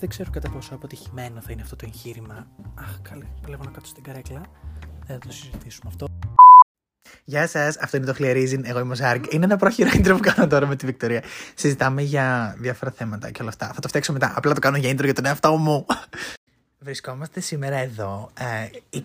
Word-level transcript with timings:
Δεν 0.00 0.08
ξέρω 0.08 0.30
κατά 0.30 0.50
πόσο 0.50 0.74
αποτυχημένο 0.74 1.40
θα 1.40 1.52
είναι 1.52 1.62
αυτό 1.62 1.76
το 1.76 1.84
εγχείρημα. 1.88 2.46
Αχ, 2.74 3.00
καλέ, 3.02 3.24
βλέπω 3.42 3.64
να 3.64 3.70
κάτσω 3.70 3.90
στην 3.90 4.02
καρέκλα. 4.02 4.40
Δεν 5.06 5.18
θα 5.20 5.26
το 5.26 5.32
συζητήσουμε 5.32 5.90
αυτό. 5.92 6.06
Γεια 7.24 7.46
σας, 7.48 7.76
αυτό 7.76 7.96
είναι 7.96 8.06
το 8.06 8.14
Χλιαρίζιν. 8.14 8.64
Εγώ 8.64 8.78
είμαι 8.78 8.92
ο 8.92 8.94
Ζάρκ. 8.94 9.32
Είναι 9.32 9.44
ένα 9.44 9.56
πρόχειρο 9.56 9.90
intro 9.92 10.12
που 10.16 10.20
κάνω 10.20 10.46
τώρα 10.46 10.66
με 10.66 10.76
τη 10.76 10.86
Βικτωρία. 10.86 11.22
Συζητάμε 11.54 12.02
για 12.02 12.54
διάφορα 12.58 12.90
θέματα 12.90 13.30
και 13.30 13.40
όλα 13.40 13.50
αυτά. 13.50 13.72
Θα 13.74 13.80
το 13.80 13.88
φτιάξω 13.88 14.12
μετά. 14.12 14.32
Απλά 14.36 14.54
το 14.54 14.60
κάνω 14.60 14.76
για 14.76 14.90
intro 14.90 15.04
για 15.04 15.14
τον 15.14 15.24
εαυτό 15.26 15.56
μου. 15.56 15.86
Βρισκόμαστε 16.78 17.40
σήμερα 17.40 17.76
εδώ. 17.76 18.30
Ε, 18.38 18.68
η- 18.90 19.04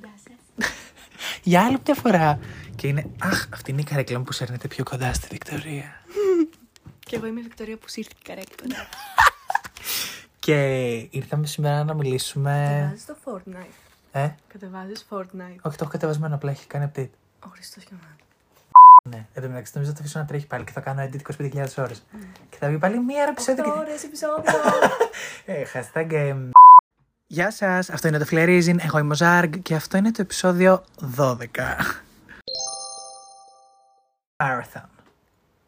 για 1.44 1.62
άλλη 1.66 1.78
μια 1.86 1.96
φορά. 1.96 2.40
Και 2.76 2.88
είναι. 2.88 3.10
Αχ, 3.20 3.48
αυτή 3.54 3.72
είναι 3.72 3.82
η 3.82 3.84
καρέκλα 3.84 4.18
μου 4.18 4.24
που 4.24 4.32
σέρνεται 4.32 4.68
πιο 4.68 4.84
κοντά 4.84 5.14
στη 5.14 5.28
Βικτωρία. 5.32 6.02
Και 7.00 7.16
εγώ 7.16 7.26
είμαι 7.26 7.40
η 7.40 7.44
Βικτωρία 7.44 7.78
που 7.78 7.88
σύρθηκε 7.88 8.20
η 8.24 8.28
καρέκλα. 8.28 8.88
Και 10.46 10.94
ήρθαμε 11.10 11.46
σήμερα 11.48 11.84
να 11.84 11.94
μιλήσουμε. 11.94 12.68
Κατεβάζεις 12.70 13.06
το 13.06 13.16
Fortnite. 13.26 13.74
Ε, 14.12 14.30
Κατεβάζεις 14.48 15.06
Fortnite. 15.10 15.56
όχι, 15.62 15.78
το 15.78 15.82
έχω 15.82 15.90
κατεβασμένο, 15.92 16.36
απλά 16.36 16.52
έχει 16.52 16.68
κάνει 16.68 16.92
update. 16.96 17.10
Ο 17.46 17.48
Χριστός 17.50 17.84
και 17.84 17.94
ο 17.94 17.98
Μάνα. 18.02 18.16
Ναι, 19.10 19.26
εν 19.34 19.42
τω 19.44 19.48
μεταξύ 19.50 19.72
νομίζω 19.76 19.92
θα 19.92 19.98
το 19.98 20.04
αφήσω 20.04 20.20
να 20.20 20.26
τρέχει 20.26 20.48
πάλι 20.48 20.64
και 20.64 20.72
θα 20.72 20.82
κάνω 20.82 21.02
edit 21.04 21.20
25.000 21.40 21.66
ώρες. 21.78 22.06
Και 22.50 22.58
θα 22.60 22.68
βγει 22.68 22.78
πάλι 22.78 23.00
μία 23.00 23.22
ώρα 23.22 23.32
επεισόδιο. 23.32 23.64
Οκτώ 23.64 23.76
Και... 23.84 23.90
ώρες 23.90 24.04
επεισόδιο. 24.04 24.44
Ε, 25.46 25.64
hashtag. 25.74 26.12
ε, 26.14 26.36
Γεια 27.28 27.52
σας, 27.52 27.90
αυτό 27.90 28.08
είναι 28.08 28.18
το 28.18 28.26
Φλερίζιν. 28.26 28.80
Εγώ 28.84 28.98
είμαι 28.98 29.12
ο 29.14 29.16
Ζάργκ 29.16 29.54
και 29.54 29.76
αυτό 29.76 29.98
είναι 29.98 30.12
το 30.12 30.22
επεισόδιο 30.22 30.84
12. 31.18 31.36
Marathon. 34.44 34.90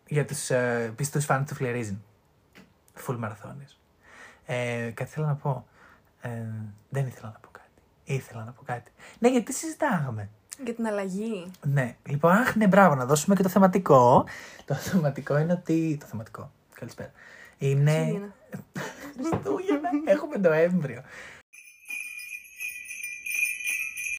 Για 0.08 0.26
τους 0.26 0.50
ε, 0.50 0.94
πιστούς 0.96 1.26
φαν 1.26 1.46
του 1.46 1.56
Φλερίζιν. 1.56 1.98
Full 3.08 3.16
μαραθώνιος. 3.18 3.77
Ε, 4.50 4.92
κάτι 4.94 5.10
θέλω 5.10 5.26
να 5.26 5.36
πω. 5.36 5.68
Ε, 6.22 6.30
δεν 6.90 7.08
ήθελα 7.08 7.28
να 7.28 7.40
πω 7.40 7.50
κάτι. 7.52 7.70
Ήθελα 8.04 8.44
να 8.44 8.52
πω 8.52 8.62
κάτι. 8.66 8.92
Ναι, 9.20 9.30
γιατί 9.30 9.54
συζητάγαμε. 9.54 10.30
Για 10.64 10.74
την 10.74 10.88
αλλαγή. 10.88 11.52
Ναι, 11.62 11.96
λοιπόν, 12.06 12.32
αχ, 12.32 12.56
ναι, 12.56 12.68
μπράβο, 12.68 12.96
να 12.96 13.06
δώσουμε 13.06 13.36
και 13.36 13.44
το 13.44 13.50
θεματικό. 13.50 14.26
Το 14.66 14.74
θεματικό 14.74 15.38
είναι 15.38 15.54
ότι. 15.54 15.98
Το 16.00 16.06
θεματικό. 16.06 16.52
Καλησπέρα. 16.74 17.12
Είναι. 17.58 17.92
Χριστούγεννα. 17.92 18.36
Χριστούγεννα. 19.14 19.90
Έχουμε 20.06 20.38
Νοέμβριο. 20.38 21.02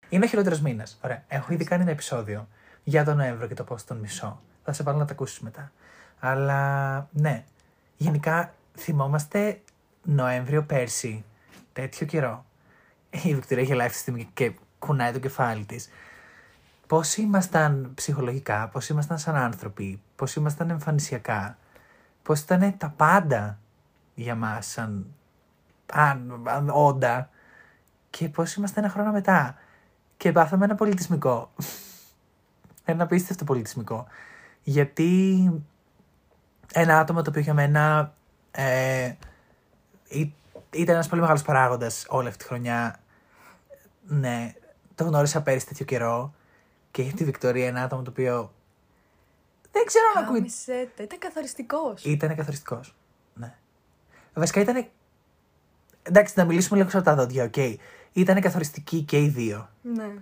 Είναι 0.09 0.25
ο 0.25 0.29
χειρότερος 0.29 0.61
μήνας. 0.61 0.99
Ωραία. 1.05 1.25
Έχω 1.29 1.53
ήδη 1.53 1.65
κάνει 1.65 1.83
ένα 1.83 1.91
επεισόδιο 1.91 2.49
για 2.85 3.05
τον 3.05 3.17
Νοέμβριο 3.17 3.49
και 3.49 3.55
το 3.55 3.65
πώ 3.65 3.77
τον 3.87 3.97
μισώ. 3.97 4.43
Θα 4.65 4.73
σε 4.73 4.83
βάλω 4.83 4.99
να 4.99 5.05
τα 5.05 5.13
ακούσεις 5.13 5.41
μετά. 5.41 5.73
Αλλά 6.19 7.09
ναι. 7.13 7.45
Γενικά 7.97 8.55
θυμόμαστε 8.77 9.61
Νοέμβριο 10.03 10.63
πέρσι. 10.63 11.25
Τέτοιο 11.73 12.07
καιρό. 12.07 12.45
Η 13.11 13.35
Βικτωρία 13.35 13.65
γελάει 13.65 13.87
αυτή 13.87 13.97
τη 13.97 14.03
στιγμή 14.03 14.31
και 14.35 14.53
κουνάει 14.79 15.13
το 15.13 15.19
κεφάλι 15.19 15.65
της. 15.65 15.89
Πώς 16.87 17.17
ήμασταν 17.17 17.91
ψυχολογικά, 17.95 18.69
πώς 18.69 18.89
ήμασταν 18.89 19.19
σαν 19.19 19.37
άνθρωποι, 19.37 20.01
πώς 20.17 20.35
ήμασταν 20.35 20.71
εμφανισιακά, 20.71 21.59
πώς 22.23 22.41
ήταν 22.41 22.75
τα 22.79 22.89
πάντα 22.97 23.59
για 24.15 24.35
μας 24.35 24.67
σαν 24.67 25.07
αν, 25.93 26.43
αν, 26.45 26.69
όντα 26.73 27.31
και 28.11 28.29
πώς 28.29 28.55
είμαστε 28.55 28.81
ένα 28.81 28.89
χρόνο 28.89 29.13
μετά. 29.13 29.57
Και 30.17 30.33
πάθαμε 30.33 30.65
ένα 30.65 30.75
πολιτισμικό. 30.75 31.51
ένα 32.85 33.03
απίστευτο 33.03 33.45
πολιτισμικό. 33.45 34.07
Γιατί 34.63 35.53
ένα 36.73 36.99
άτομο 36.99 37.23
το 37.23 37.31
οποίο 37.31 37.43
για 37.43 37.55
μένα 37.55 38.15
ε, 38.51 39.05
ή- 39.07 39.17
ήταν 40.71 40.95
ένας 40.95 41.09
πολύ 41.09 41.21
μεγάλος 41.21 41.43
παράγοντας 41.43 42.07
όλη 42.09 42.29
αυτή 42.29 42.39
τη 42.39 42.49
χρονιά. 42.49 43.01
Ναι, 44.07 44.53
το 44.95 45.05
γνώρισα 45.05 45.43
πέρυσι 45.43 45.67
τέτοιο 45.67 45.85
καιρό 45.85 46.35
και 46.91 47.03
για 47.03 47.13
τη 47.13 47.25
Βικτωρία 47.25 47.67
ένα 47.67 47.83
άτομο 47.83 48.03
το 48.03 48.11
οποίο 48.11 48.53
δεν 49.73 49.87
ξέρω 49.87 50.05
αν 50.17 50.25
ακούει 50.25 50.37
Κάμισε 50.37 50.89
το. 50.97 51.03
Ήταν 51.03 51.19
καθοριστικός. 51.19 52.05
ήταν 52.05 52.37
καθοριστικός. 52.37 52.95
Ναι. 53.35 53.55
Βασικά 54.35 54.61
ήταν. 54.61 54.87
Εντάξει, 56.03 56.35
να 56.37 56.45
μιλήσουμε 56.45 56.79
λίγο 56.79 56.91
από 56.93 57.05
τα 57.05 57.15
δόντια, 57.15 57.45
οκ. 57.45 57.57
Ήταν 58.13 58.41
καθοριστικοί 58.41 59.03
και 59.03 59.23
οι 59.23 59.29
δύο. 59.29 59.69
Ναι. 59.83 60.13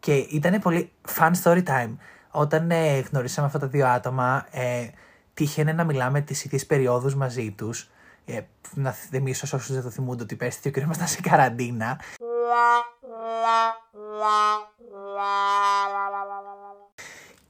Και 0.00 0.14
ήταν 0.14 0.60
πολύ 0.60 0.92
fun 1.18 1.30
story 1.42 1.62
time. 1.64 1.96
Όταν 2.30 2.70
ε, 2.70 2.98
γνωρίσαμε 2.98 3.46
αυτά 3.46 3.58
τα 3.58 3.66
δύο 3.66 3.86
άτομα, 3.86 4.46
ε, 4.50 4.88
τύχαινε 5.34 5.72
να 5.72 5.84
μιλάμε 5.84 6.20
τις 6.20 6.44
ίδιες 6.44 6.66
περιόδους 6.66 7.14
μαζί 7.14 7.50
τους. 7.50 7.90
Ε, 8.26 8.40
να 8.74 8.90
θυμίσω 8.90 9.46
σε 9.46 9.56
όσους 9.56 9.72
δεν 9.74 9.82
το 9.82 9.90
θυμούνται 9.90 10.22
ότι 10.22 10.36
πέρσι 10.36 10.58
τέτοιο 10.62 10.70
καιρό 10.70 10.84
ήμασταν 10.84 11.06
σε 11.06 11.20
καραντίνα. 11.20 12.00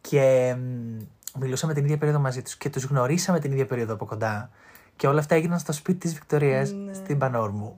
Και 0.00 0.54
μ, 0.58 1.02
μιλούσαμε 1.38 1.74
την 1.74 1.84
ίδια 1.84 1.98
περίοδο 1.98 2.20
μαζί 2.20 2.42
τους 2.42 2.56
και 2.56 2.70
τους 2.70 2.84
γνωρίσαμε 2.84 3.40
την 3.40 3.52
ίδια 3.52 3.66
περίοδο 3.66 3.94
από 3.94 4.04
κοντά. 4.06 4.50
Και 4.96 5.06
όλα 5.06 5.18
αυτά 5.18 5.34
έγιναν 5.34 5.58
στο 5.58 5.72
σπίτι 5.72 5.98
της 5.98 6.14
Βικτωρία, 6.14 6.62
Ναι. 6.62 6.92
στην 6.94 7.18
Πανόρμου. 7.18 7.76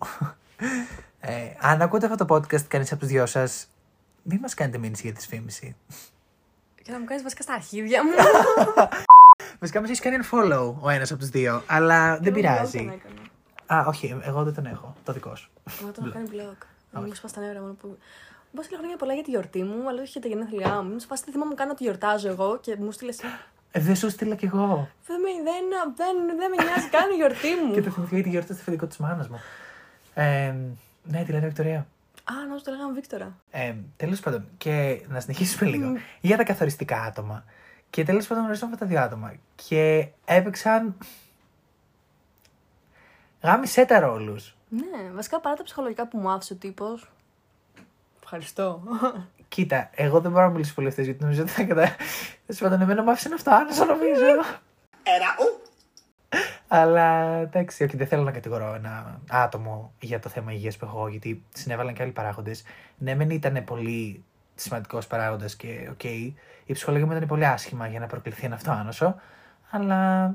ε, 1.20 1.32
αν 1.60 1.82
ακούτε 1.82 2.06
αυτό 2.06 2.24
το 2.26 2.34
podcast, 2.34 2.62
κανείς 2.62 2.90
από 2.92 3.00
τους 3.00 3.08
δυο 3.08 3.26
σας, 3.26 3.68
μην 4.22 4.38
μας 4.38 4.54
κάνετε 4.54 4.78
μήνυση 4.78 5.02
για 5.06 5.12
τη 5.16 5.22
σφήμιση. 5.22 5.76
Και 6.82 6.92
να 6.92 6.98
μου 6.98 7.04
κάνεις 7.04 7.22
βασικά 7.22 7.42
στα 7.42 7.54
αρχίδια 7.54 8.04
μου. 8.04 8.10
Βασικά 9.58 9.80
μα 9.80 9.86
έχεις 9.86 10.00
κάνει 10.00 10.16
unfollow 10.22 10.74
ο 10.80 10.88
ένας 10.88 11.10
από 11.10 11.20
τους 11.20 11.28
δύο, 11.28 11.62
αλλά 11.66 12.18
δεν 12.18 12.18
Εγώ 12.18 12.20
vlog 12.20 12.24
τον 12.24 12.32
πειράζει. 12.32 12.78
έκανα. 12.78 13.80
Α, 13.82 13.86
όχι, 13.88 14.16
εγώ 14.22 14.42
δεν 14.44 14.54
τον 14.54 14.66
έχω. 14.66 14.94
Το 15.04 15.12
δικό 15.12 15.36
σου. 15.36 15.50
Εγώ 15.80 15.90
τον 15.90 16.04
έχω 16.04 16.12
κάνει 16.12 16.28
vlog. 16.32 16.66
Να 16.90 17.00
μου 17.00 17.14
σπάσει 17.14 17.34
τα 17.34 17.40
νεύρα 17.40 17.60
μόνο 17.60 17.72
που. 17.72 17.98
Μου 18.50 18.62
στείλε 18.62 18.78
χρόνια 18.78 18.96
πολλά 18.96 19.12
για 19.14 19.22
τη 19.22 19.30
γιορτή 19.30 19.62
μου, 19.62 19.88
αλλά 19.88 20.00
όχι 20.02 20.10
για 20.10 20.20
τα 20.20 20.28
γενέθλιά 20.28 20.82
μου. 20.82 20.92
Μου 20.92 21.00
σπάσει 21.00 21.24
τη 21.24 21.30
θυμά 21.30 21.44
μου 21.44 21.54
κάνω 21.54 21.70
ότι 21.72 21.82
γιορτάζω 21.82 22.28
εγώ 22.28 22.58
και 22.60 22.76
μου 22.76 22.90
στείλε. 22.92 23.12
Ε, 23.70 23.80
δεν 23.80 23.96
σου 23.96 24.10
στείλα 24.10 24.34
κι 24.34 24.44
εγώ. 24.44 24.88
Δεν 25.06 25.20
με, 25.20 25.28
δεν, 25.44 25.64
δεν, 25.96 26.36
δεν 26.38 26.50
με 26.50 26.64
νοιάζει 26.64 26.88
καν 26.88 27.10
η 27.10 27.14
γιορτή 27.14 27.54
μου. 27.64 27.72
Και 27.74 27.82
το 27.82 27.90
θυμηθήκα 27.90 28.14
γιατί 28.14 28.28
γιορτή 28.28 28.54
στο 28.54 28.62
φοιτικό 28.62 28.86
της 28.86 28.96
μάνας 28.96 29.28
μου. 29.28 29.40
Ε, 30.14 30.54
ναι, 31.02 31.24
τη 31.24 31.32
λένε 31.32 31.46
Βικτωρία. 31.46 31.78
Α, 32.24 32.32
νόμιζα 32.48 32.64
το 32.64 32.70
λέγαμε 32.70 32.92
Βίκτορα. 32.92 33.36
Ε, 33.50 33.74
τέλος 33.96 34.20
πάντων, 34.20 34.48
και 34.58 35.00
να 35.08 35.20
συνεχίσουμε 35.20 35.70
λίγο 35.70 35.92
για 36.20 36.36
τα 36.36 36.44
καθοριστικά 36.44 37.00
άτομα. 37.02 37.44
Και 37.90 38.04
τέλος 38.04 38.26
πάντων 38.26 38.42
γνωρίσαμε 38.42 38.72
αυτά 38.72 38.84
τα 38.84 38.90
δύο 38.90 39.00
άτομα. 39.00 39.34
Και 39.54 40.08
έπαιξαν. 40.24 40.96
Γάμισε 43.42 43.84
τα 43.84 44.00
ρόλους. 44.00 44.56
Ναι, 44.68 45.10
βασικά 45.14 45.40
παρά 45.40 45.54
τα 45.54 45.62
ψυχολογικά 45.62 46.08
που 46.08 46.18
μου 46.18 46.30
άφησε 46.30 46.52
ο 46.52 46.56
τύπος. 46.56 47.10
Ευχαριστώ. 48.22 48.82
Κοίτα, 49.48 49.90
εγώ 49.94 50.20
δεν 50.20 50.30
μπορώ 50.30 50.44
να 50.44 50.50
μιλήσω 50.50 50.74
πολύ 50.74 50.88
αυτές 50.88 51.04
γιατί 51.04 51.22
νομίζω 51.22 51.42
ότι 51.42 51.50
θα 51.50 51.64
κατα. 51.64 51.96
Τέλος 52.46 52.60
πάντων, 52.60 52.80
εμένα 52.80 53.02
μου 53.02 53.10
άφησε 53.10 53.30
αυτοάνοσο 53.34 53.84
νομίζω. 53.84 54.24
Αλλά 56.68 57.36
εντάξει, 57.36 57.84
όχι, 57.84 57.96
δεν 57.96 58.06
θέλω 58.06 58.22
να 58.22 58.30
κατηγορώ 58.30 58.74
ένα 58.74 59.20
άτομο 59.30 59.92
για 60.00 60.20
το 60.20 60.28
θέμα 60.28 60.52
υγείας 60.52 60.76
που 60.76 60.84
έχω 60.84 60.98
εγώ, 60.98 61.08
γιατί 61.08 61.44
συνέβαλαν 61.54 61.94
και 61.94 62.02
άλλοι 62.02 62.12
παράγοντες. 62.12 62.62
Ναι, 62.98 63.14
μεν 63.14 63.30
ήταν 63.30 63.64
πολύ 63.64 64.24
σημαντικός 64.56 65.06
παράγοντας 65.06 65.56
και 65.56 65.88
οκ, 65.90 66.04
η 66.04 66.72
ψυχολογία 66.72 67.06
μου 67.06 67.12
ήταν 67.12 67.28
πολύ 67.28 67.46
άσχημα 67.46 67.86
για 67.86 68.00
να 68.00 68.06
προκληθεί 68.06 68.44
ένα 68.44 68.54
αυτοάνοσο. 68.54 69.14
Αλλά 69.70 70.34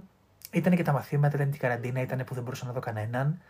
ήταν 0.51 0.75
και 0.75 0.83
τα 0.83 0.91
μαθήματα, 0.91 1.35
ήταν 1.35 1.49
και 1.49 1.55
η 1.55 1.59
καραντίνα, 1.59 2.01
ήταν 2.01 2.23
που 2.23 2.33
δεν 2.33 2.43
μπορούσα 2.43 2.65
να 2.65 2.71
δω 2.71 2.79
κανέναν. 2.79 3.41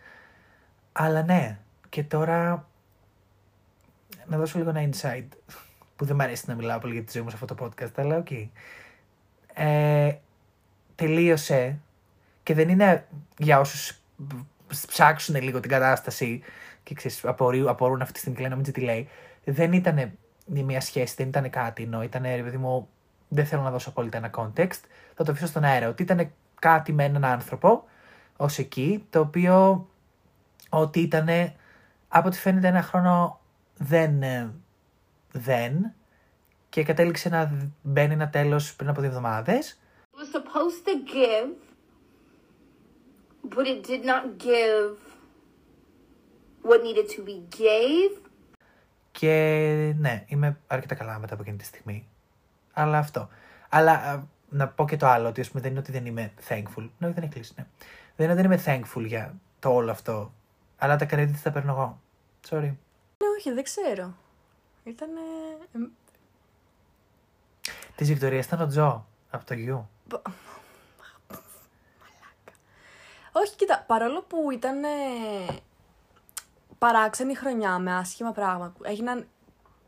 Αλλά 0.91 1.23
ναι, 1.23 1.57
και 1.89 2.03
τώρα 2.03 2.67
να 4.25 4.37
δώσω 4.37 4.57
λίγο 4.57 4.69
ένα 4.69 4.89
insight 4.89 5.27
που 5.95 6.05
δεν 6.05 6.15
μου 6.15 6.23
αρέσει 6.23 6.43
να 6.47 6.55
μιλάω 6.55 6.79
πολύ 6.79 6.93
για 6.93 7.03
τη 7.03 7.11
ζωή 7.11 7.23
μου 7.23 7.29
σε 7.29 7.37
αυτό 7.41 7.55
το 7.55 7.65
podcast, 7.65 7.91
αλλά 7.95 8.17
οκ. 8.17 8.31
Ε, 9.53 10.15
τελείωσε 10.95 11.79
και 12.43 12.53
δεν 12.53 12.69
είναι 12.69 13.07
για 13.37 13.59
όσους 13.59 13.99
ψάξουν 14.87 15.35
λίγο 15.41 15.59
την 15.59 15.69
κατάσταση 15.69 16.41
και 16.83 16.93
ξέρεις, 16.93 17.25
απορρίου, 17.25 17.69
απορούν 17.69 18.01
αυτή 18.01 18.13
τη 18.13 18.19
στιγμή 18.19 18.37
και 18.37 18.43
λένε 18.43 18.55
μην 18.55 18.73
τι 18.73 18.81
λέει. 18.81 19.09
Δεν 19.43 19.73
ήταν 19.73 20.11
μια 20.45 20.81
σχέση, 20.81 21.15
δεν 21.17 21.27
ήταν 21.27 21.49
κάτι, 21.49 21.83
ενώ 21.83 22.03
ήταν 22.03 22.23
ρε 22.23 22.43
παιδί 22.43 22.57
μου, 22.57 22.89
δεν 23.27 23.45
θέλω 23.45 23.61
να 23.61 23.71
δώσω 23.71 23.89
απόλυτα 23.89 24.17
ένα 24.17 24.29
context, 24.35 24.81
θα 25.15 25.23
το 25.23 25.31
αφήσω 25.31 25.47
στον 25.47 25.63
αέρα, 25.63 25.87
ότι 25.87 26.03
ήταν 26.03 26.31
κάτι 26.59 26.93
με 26.93 27.03
έναν 27.03 27.25
άνθρωπο 27.25 27.83
ως 28.37 28.57
εκεί, 28.57 29.05
το 29.09 29.19
οποίο 29.19 29.87
ότι 30.69 30.99
ήταν 30.99 31.27
από 32.07 32.27
ό,τι 32.27 32.37
φαίνεται 32.37 32.67
ένα 32.67 32.81
χρόνο 32.81 33.39
δεν, 33.77 34.23
ε, 34.23 34.53
δεν 35.31 35.93
και 36.69 36.83
κατέληξε 36.83 37.29
να 37.29 37.71
μπαίνει 37.81 38.13
ένα 38.13 38.29
τέλος 38.29 38.75
πριν 38.75 38.89
από 38.89 38.99
δύο 38.99 39.09
εβδομάδες. 39.09 39.79
Was 40.13 40.31
supposed 40.37 40.83
to 40.89 40.95
give, 41.15 41.49
but 43.55 43.65
it 43.73 43.79
did 43.89 44.03
not 44.11 44.23
give 44.37 44.97
what 46.69 46.79
needed 46.83 47.07
to 47.15 47.21
be 47.29 47.37
gave. 47.63 48.30
Και 49.11 49.93
ναι, 49.97 50.23
είμαι 50.27 50.57
αρκετά 50.67 50.95
καλά 50.95 51.19
μετά 51.19 51.33
από 51.33 51.43
εκείνη 51.43 51.57
τη 51.57 51.65
στιγμή. 51.65 52.07
Αλλά 52.73 52.97
αυτό. 52.97 53.29
Αλλά 53.69 53.91
α, 53.91 54.23
να 54.49 54.67
πω 54.67 54.87
και 54.87 54.97
το 54.97 55.07
άλλο, 55.07 55.27
ότι 55.27 55.41
ας 55.41 55.49
πούμε, 55.49 55.61
δεν 55.61 55.71
είναι 55.71 55.79
ότι 55.79 55.91
δεν 55.91 56.05
είμαι 56.05 56.33
thankful. 56.47 56.89
Ναι, 56.97 57.09
δεν 57.11 57.23
έχει 57.23 57.31
κλείσει, 57.31 57.53
ναι. 57.57 57.65
Δεν 58.15 58.29
είναι 58.29 58.33
ότι 58.33 58.41
δεν 58.41 58.51
είμαι 58.51 58.85
thankful 58.95 59.05
για 59.05 59.35
το 59.59 59.73
όλο 59.73 59.91
αυτό 59.91 60.33
Αλλά 60.77 60.95
τα 60.95 61.05
credits 61.05 61.39
τα 61.43 61.51
παίρνω 61.51 61.71
εγώ. 61.71 62.01
Sorry. 62.49 62.73
Ναι, 63.17 63.27
όχι, 63.37 63.51
δεν 63.51 63.63
ξέρω. 63.63 64.13
Ήταν. 64.83 65.09
Τη 67.95 68.03
Βικτωρία 68.03 68.39
ήταν 68.39 68.61
ο 68.61 68.67
Τζο 68.67 69.07
από 69.29 69.45
το 69.45 69.53
γιου. 69.53 69.89
Όχι, 73.31 73.55
κοίτα, 73.55 73.83
παρόλο 73.87 74.21
που 74.21 74.51
ήταν 74.51 74.83
ε, 74.83 74.87
παράξενη 76.85 77.35
χρονιά 77.35 77.79
με 77.79 77.95
άσχημα 77.95 78.31
πράγματα, 78.31 78.73
που 78.77 78.83
έγιναν 78.83 79.25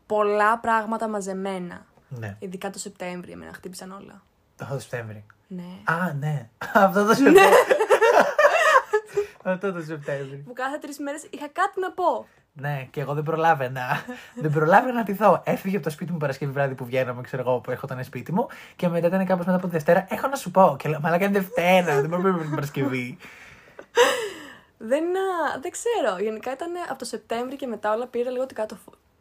πολλά 0.06 0.58
πράγματα 0.58 1.08
μαζεμένα. 1.08 1.86
Ναι. 2.08 2.36
Ειδικά 2.38 2.70
το 2.70 2.78
Σεπτέμβριο, 2.78 3.32
εμένα 3.32 3.52
χτύπησαν 3.52 3.90
όλα. 3.90 4.22
Το 4.56 4.78
Σεπτέμβρη. 4.78 5.24
Ναι. 5.46 5.62
Α, 5.84 6.12
ναι. 6.12 6.48
Αυτό 6.84 7.04
το 7.04 7.14
Σεπτέμβρη. 7.14 7.52
Αυτό 9.52 9.72
το 9.72 9.80
Σεπτέμβρη. 9.80 10.36
Που 10.36 10.52
κάθε 10.52 10.78
τρεις 10.78 10.98
μέρες 10.98 11.26
είχα 11.30 11.48
κάτι 11.48 11.80
να 11.80 11.92
πω. 11.92 12.26
Ναι, 12.52 12.88
και 12.90 13.00
εγώ 13.00 13.14
δεν 13.14 13.22
προλάβαινα. 13.22 14.04
δεν 14.42 14.50
προλάβαινα 14.50 14.92
να 14.92 15.02
τη 15.02 15.12
δω. 15.12 15.42
Έφυγε 15.44 15.76
από 15.76 15.84
το 15.84 15.90
σπίτι 15.90 16.12
μου 16.12 16.18
Παρασκευή 16.18 16.52
βράδυ 16.52 16.74
που 16.74 16.84
βγαίναμε, 16.84 17.22
ξέρω 17.22 17.42
εγώ, 17.42 17.60
που 17.60 17.70
έρχονταν 17.70 18.04
σπίτι 18.04 18.32
μου. 18.32 18.46
Και 18.76 18.88
μετά 18.88 19.06
ήταν 19.06 19.26
κάπως 19.26 19.46
μετά 19.46 19.58
από 19.58 19.66
τη 19.66 19.72
Δευτέρα. 19.72 20.06
Έχω 20.08 20.28
να 20.28 20.36
σου 20.36 20.50
πω. 20.50 20.76
Και 20.78 20.88
λέω, 20.88 21.00
Μαλάκα 21.00 21.24
είναι 21.24 21.38
Δευτέρα, 21.38 22.00
δεν 22.00 22.08
μπορούμε 22.08 22.40
την 22.40 22.50
Παρασκευή. 22.50 23.16
Δεν, 24.78 25.04
α, 25.04 25.58
δεν 25.60 25.70
ξέρω. 25.70 26.18
Γενικά 26.22 26.52
ήταν 26.52 26.70
από 26.88 26.98
το 26.98 27.04
Σεπτέμβριο 27.04 27.56
και 27.56 27.66
μετά 27.66 27.92
όλα 27.92 28.06
πήρα 28.06 28.30
λίγο 28.30 28.46
την 28.46 28.56
κάτω, 28.56 28.76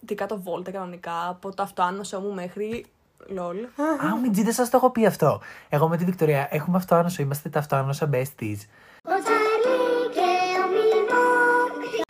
την 0.06 0.18
κάτω 0.18 0.42
βόλτα 0.42 0.72
κανονικά. 0.72 1.28
Από 1.28 1.56
το 1.56 1.64
αυτοάνωσό 1.64 2.20
μου 2.20 2.34
μέχρι. 2.34 2.86
Λολ. 3.28 3.58
Α, 4.06 4.18
μην 4.22 4.32
τζι, 4.32 4.44
δεν 4.44 4.54
σας 4.54 4.70
το 4.70 4.78
έχω 4.78 4.90
πει 4.90 5.06
αυτό. 5.06 5.42
Εγώ 5.70 5.88
με 5.88 5.98
τη 5.98 6.06
Βικτωρία 6.06 6.48
έχουμε 6.52 6.78
αυτοάνωσο, 6.78 7.22
είμαστε 7.22 7.50
τα 7.50 7.60
αυτοάνωσα 7.60 8.10
besties. 8.14 8.58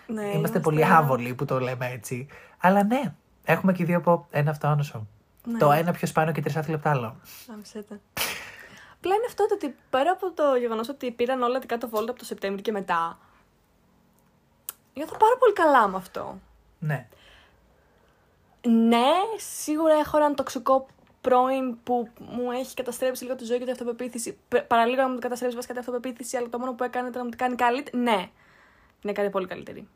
ναι, 0.08 0.26
Είμαστε 0.26 0.60
πολύ 0.60 0.86
άβολοι 0.86 1.34
που 1.34 1.46
το 1.46 1.60
λέμε 1.60 1.90
έτσι. 1.92 2.28
Αλλά 2.58 2.84
ναι, 2.84 3.14
έχουμε 3.44 3.74
και 3.74 3.86
δύο 3.86 3.98
από 3.98 4.28
ένα 4.32 4.52
αυτοάνωσο. 4.52 5.08
Ναι. 5.46 5.58
Το 5.58 5.72
ένα 5.72 5.92
πιο 5.92 6.08
σπάνιο 6.08 6.34
και 6.34 6.42
τρεις 6.42 6.56
άθλια 6.56 6.76
από 6.76 6.84
το 6.84 6.90
άλλο. 6.90 7.16
Άμεσέτα. 7.54 8.00
Απλά 8.98 9.16
είναι 9.16 9.26
αυτό 9.28 9.46
το 9.48 9.54
ότι 9.54 9.76
πέρα 9.90 10.12
από 10.12 10.32
το 10.32 10.56
γεγονός 10.60 10.90
ότι 10.90 11.12
πήραν 11.12 11.42
όλα 11.42 11.60
την 11.60 11.68
κάτω 11.68 11.90
βόλτα 11.90 12.10
από 12.12 12.20
το 12.20 12.26
Σεπτέμβριο 12.26 12.62
και 12.62 12.72
μετά. 12.72 13.18
Νιώθω 14.94 15.18
πάρα 15.18 15.38
πολύ 15.40 15.54
καλά 15.54 15.88
με 15.88 15.98
αυτό. 15.98 16.40
Ναι. 16.80 17.08
Ναι, 18.68 19.08
σίγουρα 19.38 19.94
έχω 19.96 20.18
έναν 20.18 20.36
τοξικό 20.36 20.88
πρώην 21.22 21.84
που 21.84 22.10
μου 22.20 22.52
έχει 22.52 22.74
καταστρέψει 22.74 23.24
λίγο 23.24 23.36
τη 23.36 23.44
ζωή 23.46 23.58
και 23.58 23.64
την 23.64 23.72
αυτοπεποίθηση. 23.74 24.38
Π- 24.48 24.62
Παραλίγο 24.62 25.02
να 25.02 25.10
μου 25.10 25.20
καταστρέψει 25.20 25.56
βασικά 25.56 25.74
την 25.74 25.82
αυτοπεποίθηση, 25.82 26.38
αλλά 26.38 26.50
το 26.50 26.60
μόνο 26.60 26.74
που 26.74 26.84
έκανε 26.84 27.08
ήταν 27.08 27.18
να 27.18 27.24
μου 27.24 27.30
την 27.30 27.40
κάνει 27.40 27.56
καλύτερη. 27.56 27.98
Ναι, 28.04 28.30
την 29.02 29.10
έκανε 29.10 29.30
πολύ 29.30 29.48
καλύτερη. 29.48 29.88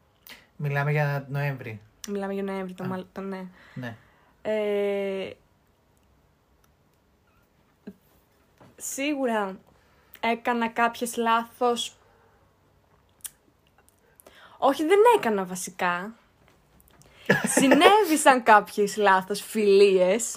Μιλάμε 0.55 0.91
για 0.91 1.25
Νοέμβρη. 1.29 1.81
Μιλάμε 2.09 2.33
για 2.33 2.43
Νοέμβρη, 2.43 2.73
το, 2.73 2.83
μάλ- 2.83 3.05
το 3.13 3.21
ναι. 3.21 3.45
Ναι. 3.73 3.95
Ε, 4.41 5.31
σίγουρα 8.75 9.57
έκανα 10.19 10.67
κάποιες 10.69 11.15
λάθος. 11.17 11.96
Όχι, 14.57 14.85
δεν 14.85 14.99
έκανα 15.17 15.43
βασικά. 15.43 16.13
Συνέβησαν 17.45 18.43
κάποιες 18.43 18.97
λάθος 18.97 19.41
φιλίες. 19.41 20.35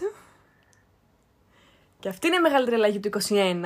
Και 1.98 2.08
αυτή 2.08 2.26
είναι 2.26 2.36
η 2.36 2.40
μεγαλύτερη 2.40 2.76
αλλαγή 2.76 3.00
του 3.00 3.08
21. 3.08 3.62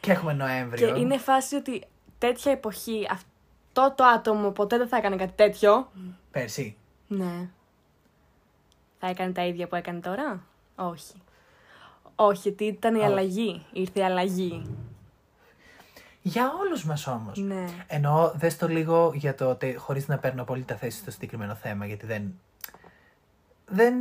Και 0.00 0.12
έχουμε 0.12 0.32
Νοέμβριο. 0.32 0.92
Και 0.92 1.00
είναι 1.00 1.18
φάση 1.18 1.54
ότι 1.54 1.84
τέτοια 2.18 2.52
εποχή 2.52 3.06
αυτό 3.10 3.94
το 3.96 4.04
άτομο 4.04 4.50
ποτέ 4.50 4.78
δεν 4.78 4.88
θα 4.88 4.96
έκανε 4.96 5.16
κάτι 5.16 5.32
τέτοιο. 5.36 5.90
Πέρσι. 6.30 6.76
Ναι. 7.06 7.48
Θα 8.98 9.06
έκανε 9.06 9.32
τα 9.32 9.44
ίδια 9.44 9.68
που 9.68 9.74
έκανε 9.74 10.00
τώρα; 10.00 10.42
Όχι. 10.76 11.12
Όχι, 12.14 12.40
γιατί 12.42 12.64
ήταν 12.64 12.94
η 12.94 12.98
Όχι. 12.98 13.06
αλλαγή; 13.06 13.66
Ήρθε 13.72 14.00
η 14.00 14.04
αλλαγή. 14.04 14.76
Για 16.22 16.52
όλους 16.60 16.84
μας 16.84 17.06
όμως. 17.06 17.38
Ναι. 17.38 17.64
Εννοώ, 17.86 18.32
δες 18.34 18.56
το 18.56 18.68
λίγο 18.68 19.12
για 19.14 19.34
το 19.34 19.50
ότι 19.50 19.74
χωρίς 19.78 20.08
να 20.08 20.18
παίρνω 20.18 20.44
πολύ 20.44 20.62
τα 20.62 20.74
θέση 20.74 20.98
στο 20.98 21.10
συγκεκριμένο 21.10 21.54
θέμα, 21.54 21.86
γιατί 21.86 22.06
δεν. 22.06 22.34
Δεν, 23.66 23.94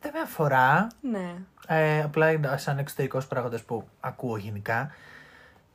δεν 0.00 0.12
με 0.14 0.20
αφορά. 0.20 0.86
Ναι. 1.00 1.34
Ε, 1.66 2.02
απλά 2.02 2.30
είναι 2.30 2.56
σαν 2.56 2.78
εξωτερικός 2.78 3.26
παράγοντας 3.26 3.62
που 3.62 3.88
ακούω 4.00 4.36
γενικά. 4.36 4.90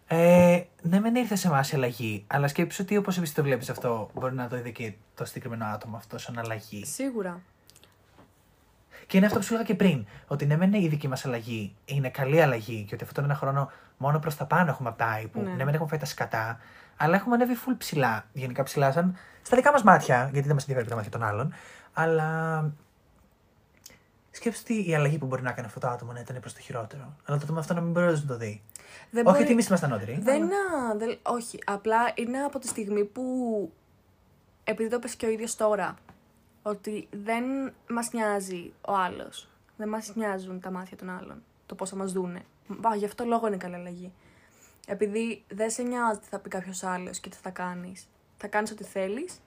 Ε, 0.08 0.64
ναι, 0.82 1.00
μεν 1.00 1.16
ήρθε 1.16 1.36
σε 1.36 1.48
εμάς 1.48 1.72
η 1.72 1.76
αλλαγή, 1.76 2.24
αλλά 2.28 2.48
σκέψου 2.48 2.84
ότι 2.84 2.98
όπως 2.98 3.18
εσύ 3.18 3.36
το 3.36 3.44
βλέπεις 3.44 3.70
αυτό, 3.70 4.10
μπορεί 4.14 4.34
να 4.34 4.48
το 4.48 4.56
είδε 4.56 4.70
και 4.70 4.94
το 5.16 5.26
συγκεκριμένο 5.26 5.66
άτομο 5.66 5.98
αυτό 5.98 6.18
σαν 6.18 6.40
αλλαγή. 6.40 6.86
Σίγουρα. 6.86 7.42
Και 9.08 9.18
είναι 9.18 9.26
αυτό 9.26 9.38
που 9.40 9.44
σου 9.46 9.54
έλεγα 9.54 9.68
και 9.68 9.76
πριν. 9.76 10.06
Ότι 10.28 10.46
ναι, 10.46 10.58
μεν 10.58 10.74
η 10.74 10.88
δική 10.88 11.08
μας 11.08 11.26
αλλαγή 11.26 11.76
είναι 11.86 12.10
καλή 12.10 12.42
αλλαγή 12.42 12.84
και 12.88 12.94
ότι 12.96 13.04
αυτόν 13.04 13.24
τον 13.24 13.32
ένα 13.32 13.36
χρόνο 13.40 13.72
μόνο 13.98 14.20
προς 14.20 14.36
τα 14.36 14.46
πάνω 14.46 14.70
έχουμε 14.72 14.92
πάει. 14.92 15.28
Που 15.28 15.42
Ναι. 15.42 15.50
ναι, 15.50 15.64
μεν 15.64 15.74
έχουμε 15.74 15.90
φάει 15.90 16.00
τα 16.00 16.06
σκατά, 16.06 16.60
αλλά 16.98 17.16
έχουμε 17.16 17.36
ανέβει 17.36 17.54
full 17.66 17.76
ψηλά. 17.78 18.26
Γενικά 18.34 18.64
ψηλά, 18.64 18.92
σαν 18.92 19.16
στα 19.42 19.56
δικά 19.56 19.72
μας 19.72 19.84
μάτια, 19.84 20.30
γιατί 20.32 20.46
δεν 20.48 20.54
μας 20.56 20.62
ενδιαφέρει 20.64 20.90
τα 20.90 20.96
μάτια 20.96 21.12
των 21.12 21.24
άλλων. 21.24 21.54
Αλλά 21.94 22.72
σκέψου 24.32 24.62
ότι 24.64 24.90
η 24.90 24.96
αλλαγή 24.96 25.18
που 25.18 25.26
μπορεί 25.26 25.42
να 25.42 25.52
κάνει 25.52 25.68
αυτό 25.68 25.80
το 25.80 25.88
άτομο 25.88 26.12
να 26.12 26.20
ήταν 26.20 26.40
προς 26.40 26.54
το 26.54 26.60
χειρότερο. 26.60 27.02
Αλλά 27.26 27.38
το 27.38 27.44
άτομο 27.44 27.60
αυτό 27.60 27.74
να 27.74 27.82
μην 27.82 27.92
μπορεί 27.92 28.06
να 28.06 28.26
το 28.26 28.38
δει. 28.38 28.62
Δεν 29.10 29.22
Όχι 29.26 29.32
μπορεί- 29.32 29.44
ότι 29.44 29.52
εμείς 29.52 29.68
ήμασταν 29.68 29.90
νότεροι. 29.90 30.20
Δεν, 30.22 30.36
αλλά- 30.44 30.92
α, 30.92 30.98
δεν- 30.98 31.18
όχι, 31.24 31.60
απλά 31.66 31.98
είναι 32.16 32.38
από 32.40 32.60
τη 32.60 32.68
στιγμή 32.68 33.04
που, 33.06 33.24
επειδή 34.64 34.90
το 34.90 35.00
πες 35.00 35.16
και 35.16 35.26
ο 35.26 35.30
ίδιος 35.30 35.56
τώρα, 35.56 35.96
ότι 36.64 37.08
δεν 37.24 37.44
μας 37.90 38.12
νοιάζει 38.12 38.74
ο 38.82 38.94
άλλος. 38.94 39.48
Δεν 39.78 39.90
μας 39.90 40.16
νοιάζουν 40.16 40.60
τα 40.60 40.72
μάτια 40.72 40.98
των 40.98 41.10
άλλων, 41.10 41.44
το 41.66 41.76
πώς 41.76 41.90
θα 41.90 41.96
μας 41.96 42.12
δούνε. 42.12 42.46
Μπα, 42.68 42.96
γι' 42.96 43.06
αυτό 43.06 43.26
λόγο 43.26 43.48
είναι 43.48 43.58
καλή 43.58 43.76
αλλαγή. 43.76 44.12
Επειδή 44.88 45.44
δεν 45.50 45.70
σε 45.70 45.82
νοιάζει 45.82 46.20
τι 46.20 46.28
θα 46.28 46.40
πει 46.40 46.50
κάποιος 46.50 46.84
άλλος 46.84 47.20
και 47.20 47.30
τι 47.30 47.38
θα 47.38 47.50
κάνεις. 47.50 48.08
Θα 48.38 48.48
κάνεις 48.48 48.72
ό,τι 48.72 48.84
θέλεις 48.84 49.40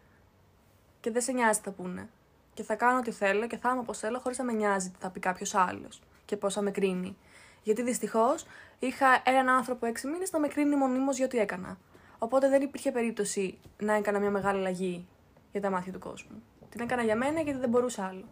και 1.01 1.11
δεν 1.11 1.23
σε 1.23 1.33
νοιάζει 1.33 1.59
τι 1.59 1.65
θα 1.65 1.71
πούνε. 1.71 2.09
Και 2.55 2.63
θα 2.63 2.75
κάνω 2.75 2.99
ό,τι 2.99 3.11
θέλω 3.11 3.47
και 3.47 3.57
θα 3.57 3.71
είμαι 3.71 3.79
όπως 3.79 3.99
θέλω 3.99 4.19
χωρίς 4.19 4.39
να 4.39 4.45
με 4.45 4.53
νοιάζει 4.53 4.91
τι 4.91 4.97
θα 4.99 5.11
πει 5.11 5.21
κάποιος 5.21 5.55
άλλος 5.55 6.01
και 6.25 6.37
πώς 6.37 6.55
θα 6.55 6.61
με 6.61 6.71
κρίνει. 6.71 7.17
Γιατί 7.63 7.83
δυστυχώς 7.83 8.47
είχα 8.79 9.07
έναν 9.25 9.49
άνθρωπο 9.49 9.87
έξι 9.87 10.07
μήνες 10.07 10.33
να 10.33 10.39
με 10.39 10.49
κρίνει 10.49 10.77
μονίμως 10.77 11.17
για 11.17 11.25
ό,τι 11.25 11.39
έκανα. 11.39 11.79
Οπότε 12.19 12.49
δεν 12.49 12.63
υπήρχε 12.63 12.93
περίπτωση 12.93 13.59
να 13.79 13.93
έκανα 13.93 14.19
μια 14.19 14.31
μεγάλη 14.31 14.59
αλλαγή 14.59 15.07
για 15.53 15.61
τα 15.61 15.71
μάτια 15.71 15.93
του 15.93 15.99
κόσμου. 15.99 16.43
Την 16.77 16.85
έκανα 16.85 17.03
για 17.03 17.17
μένα 17.17 17.41
γιατί 17.41 17.59
δεν 17.59 17.69
μπορούσα 17.69 18.07
άλλο. 18.07 18.25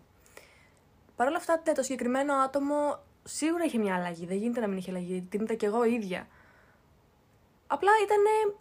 Παρ' 1.16 1.26
όλα 1.26 1.36
αυτά, 1.36 1.62
ναι, 1.66 1.72
το 1.72 1.82
συγκεκριμένο 1.82 2.34
άτομο 2.34 2.98
σίγουρα 3.24 3.64
είχε 3.64 3.78
μια 3.78 3.94
αλλαγή. 3.94 4.26
Δεν 4.26 4.36
γίνεται 4.36 4.60
να 4.60 4.66
μην 4.66 4.76
είχε 4.76 4.90
αλλαγή. 4.90 5.12
γιατί 5.12 5.26
Την 5.26 5.40
είδα 5.40 5.54
κι 5.54 5.64
εγώ 5.64 5.84
ίδια. 5.84 6.26
Απλά 7.66 7.90
ήταν. 8.04 8.54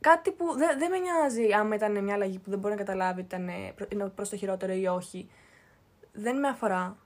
Κάτι 0.00 0.30
που 0.30 0.52
δεν, 0.56 0.78
δεν 0.78 0.90
με 0.90 0.98
νοιάζει 0.98 1.52
άμα 1.52 1.74
ήταν 1.74 2.04
μια 2.04 2.14
αλλαγή 2.14 2.38
που 2.38 2.50
δεν 2.50 2.58
μπορεί 2.58 2.74
να 2.74 2.80
καταλάβει 2.80 3.20
ήταν 3.20 3.48
είναι 3.88 4.08
προς 4.08 4.28
το 4.28 4.36
χειρότερο 4.36 4.72
ή 4.72 4.86
όχι. 4.86 5.30
Δεν 6.12 6.38
με 6.38 6.48
αφορά 6.48 6.96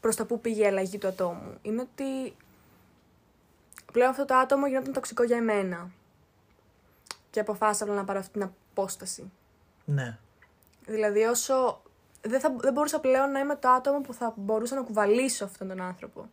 προς 0.00 0.16
το 0.16 0.26
που 0.26 0.40
πήγε 0.40 0.62
η 0.62 0.66
αλλαγή 0.66 0.98
του 0.98 1.06
ατόμου. 1.06 1.58
Είναι 1.62 1.80
ότι 1.80 2.36
πλέον 3.92 4.10
αυτό 4.10 4.24
το 4.24 4.34
άτομο 4.34 4.66
γινόταν 4.66 4.92
τοξικό 4.92 5.22
για 5.22 5.36
εμένα. 5.36 5.90
Και 7.30 7.40
αποφάσισα 7.40 7.86
να 7.86 8.04
πάρω 8.04 8.18
αυτή 8.18 8.32
την 8.32 8.42
απόσταση. 8.42 9.32
Ναι. 9.90 10.18
Δηλαδή 10.86 11.22
όσο... 11.22 11.82
Δεν, 12.20 12.40
θα, 12.40 12.54
δεν 12.60 12.72
μπορούσα 12.72 13.00
πλέον 13.00 13.30
να 13.30 13.38
είμαι 13.38 13.56
το 13.56 13.68
άτομο 13.68 14.00
που 14.00 14.14
θα 14.14 14.32
μπορούσα 14.36 14.74
να 14.74 14.82
κουβαλήσω 14.82 15.44
αυτόν 15.44 15.68
τον 15.68 15.80
άνθρωπο. 15.80 16.28